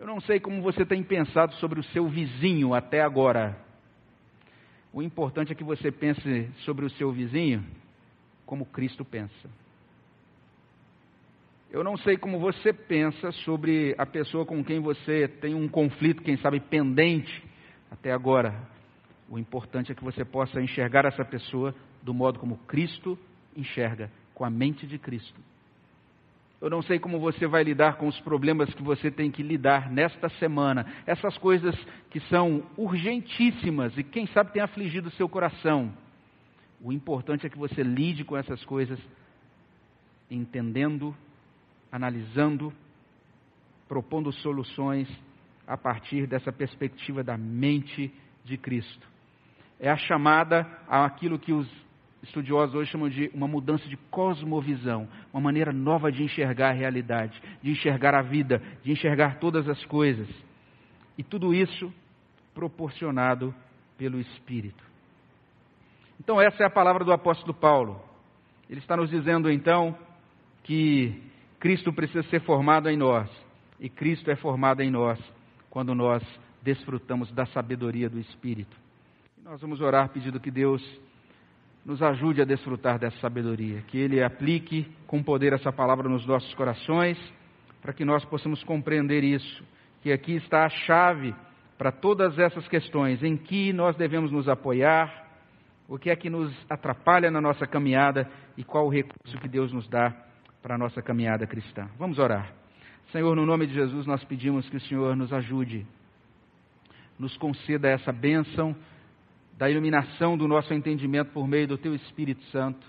[0.00, 3.54] Eu não sei como você tem pensado sobre o seu vizinho até agora.
[4.94, 7.62] O importante é que você pense sobre o seu vizinho
[8.46, 9.50] como Cristo pensa.
[11.70, 16.22] Eu não sei como você pensa sobre a pessoa com quem você tem um conflito,
[16.22, 17.44] quem sabe pendente
[17.90, 18.58] até agora.
[19.28, 23.18] O importante é que você possa enxergar essa pessoa do modo como Cristo
[23.54, 25.38] enxerga, com a mente de Cristo.
[26.60, 29.90] Eu não sei como você vai lidar com os problemas que você tem que lidar
[29.90, 30.84] nesta semana.
[31.06, 31.74] Essas coisas
[32.10, 35.90] que são urgentíssimas e quem sabe tem afligido o seu coração.
[36.82, 38.98] O importante é que você lide com essas coisas
[40.30, 41.16] entendendo,
[41.90, 42.72] analisando,
[43.88, 45.08] propondo soluções
[45.66, 48.12] a partir dessa perspectiva da mente
[48.44, 49.08] de Cristo.
[49.78, 51.68] É a chamada àquilo que os
[52.22, 57.40] estudiosos hoje chamam de uma mudança de cosmovisão, uma maneira nova de enxergar a realidade,
[57.62, 60.28] de enxergar a vida, de enxergar todas as coisas.
[61.16, 61.92] E tudo isso
[62.54, 63.54] proporcionado
[63.96, 64.82] pelo Espírito.
[66.18, 68.02] Então, essa é a palavra do apóstolo Paulo.
[68.68, 69.96] Ele está nos dizendo então
[70.62, 71.22] que
[71.58, 73.28] Cristo precisa ser formado em nós,
[73.78, 75.18] e Cristo é formado em nós
[75.70, 76.22] quando nós
[76.62, 78.76] desfrutamos da sabedoria do Espírito.
[79.38, 80.82] E nós vamos orar pedindo que Deus
[81.84, 86.52] nos ajude a desfrutar dessa sabedoria, que Ele aplique com poder essa palavra nos nossos
[86.54, 87.18] corações,
[87.80, 89.64] para que nós possamos compreender isso,
[90.02, 91.34] que aqui está a chave
[91.78, 95.28] para todas essas questões, em que nós devemos nos apoiar,
[95.88, 99.72] o que é que nos atrapalha na nossa caminhada e qual o recurso que Deus
[99.72, 100.14] nos dá
[100.62, 101.88] para a nossa caminhada cristã.
[101.98, 102.52] Vamos orar.
[103.10, 105.84] Senhor, no nome de Jesus, nós pedimos que o Senhor nos ajude,
[107.18, 108.76] nos conceda essa bênção
[109.60, 112.80] da iluminação do nosso entendimento por meio do Teu Espírito Santo,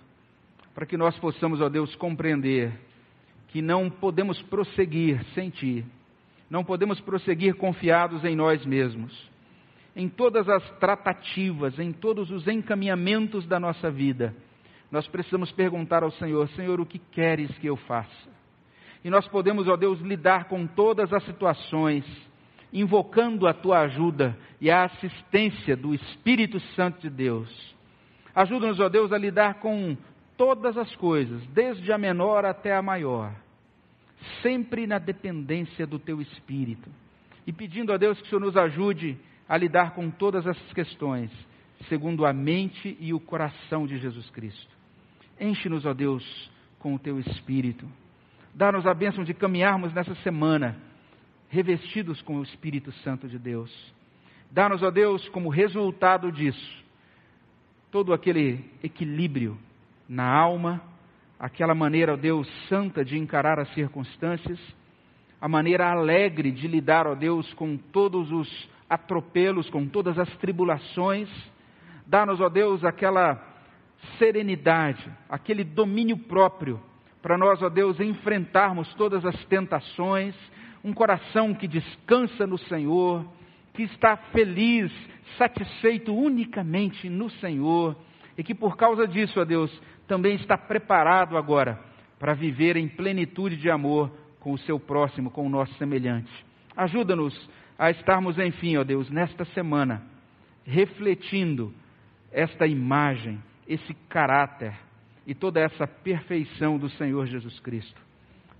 [0.74, 2.72] para que nós possamos, ó Deus, compreender
[3.50, 5.86] que não podemos prosseguir sem Ti,
[6.50, 9.12] não podemos prosseguir confiados em nós mesmos.
[9.94, 14.34] Em todas as tratativas, em todos os encaminhamentos da nossa vida,
[14.90, 18.30] nós precisamos perguntar ao Senhor: Senhor, o que queres que eu faça?
[19.04, 22.06] E nós podemos, ó Deus, lidar com todas as situações
[22.74, 27.50] invocando a tua ajuda e a assistência do Espírito Santo de Deus.
[28.34, 29.98] Ajuda-nos, ó Deus, a lidar com
[30.38, 33.34] todas as coisas, desde a menor até a maior,
[34.42, 36.90] sempre na dependência do teu Espírito.
[37.46, 39.18] E pedindo a Deus que o Senhor nos ajude
[39.50, 41.30] a lidar com todas essas questões,
[41.90, 44.72] segundo a mente e o coração de Jesus Cristo.
[45.40, 46.24] Enche-nos, ó Deus,
[46.80, 47.86] com o teu espírito.
[48.54, 50.78] Dá-nos a bênção de caminharmos nessa semana
[51.52, 53.70] revestidos com o Espírito Santo de Deus.
[54.50, 56.84] Dá-nos, ó Deus, como resultado disso,
[57.92, 59.58] todo aquele equilíbrio
[60.08, 60.82] na alma,
[61.38, 64.60] aquela maneira, ó Deus, santa de encarar as circunstâncias,
[65.42, 71.30] a maneira alegre de lidar, ó Deus, com todos os atropelos, com todas as tribulações.
[72.08, 73.46] Dá-nos, ó Deus, aquela
[74.18, 76.82] serenidade, aquele domínio próprio,
[77.22, 80.34] para nós, ó Deus, enfrentarmos todas as tentações,
[80.84, 83.26] um coração que descansa no Senhor,
[83.74, 84.92] que está feliz,
[85.38, 87.96] satisfeito unicamente no Senhor,
[88.38, 89.72] e que por causa disso, ó Deus,
[90.08, 91.80] também está preparado agora
[92.20, 96.32] para viver em plenitude de amor com o seu próximo, com o nosso semelhante.
[96.76, 100.04] Ajuda-nos a estarmos, enfim, ó Deus, nesta semana,
[100.66, 101.74] refletindo
[102.32, 104.74] esta imagem, esse caráter
[105.26, 108.00] e toda essa perfeição do Senhor Jesus Cristo.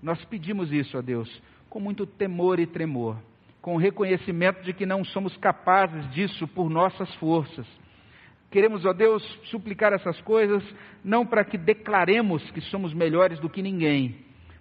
[0.02, 1.28] Nós pedimos isso a Deus
[1.72, 3.16] com muito temor e tremor,
[3.62, 7.66] com o reconhecimento de que não somos capazes disso por nossas forças.
[8.50, 10.62] Queremos, ó Deus, suplicar essas coisas
[11.02, 14.18] não para que declaremos que somos melhores do que ninguém,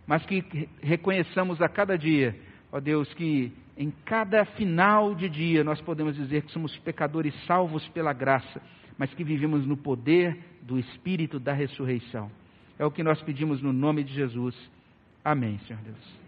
[0.07, 2.33] mas que reconheçamos a cada dia,
[2.71, 7.85] ó Deus, que em cada final de dia nós podemos dizer que somos pecadores salvos
[7.89, 8.61] pela graça,
[8.97, 12.31] mas que vivemos no poder do Espírito da ressurreição.
[12.79, 14.55] É o que nós pedimos no nome de Jesus.
[15.25, 16.20] Amém, Senhor Deus.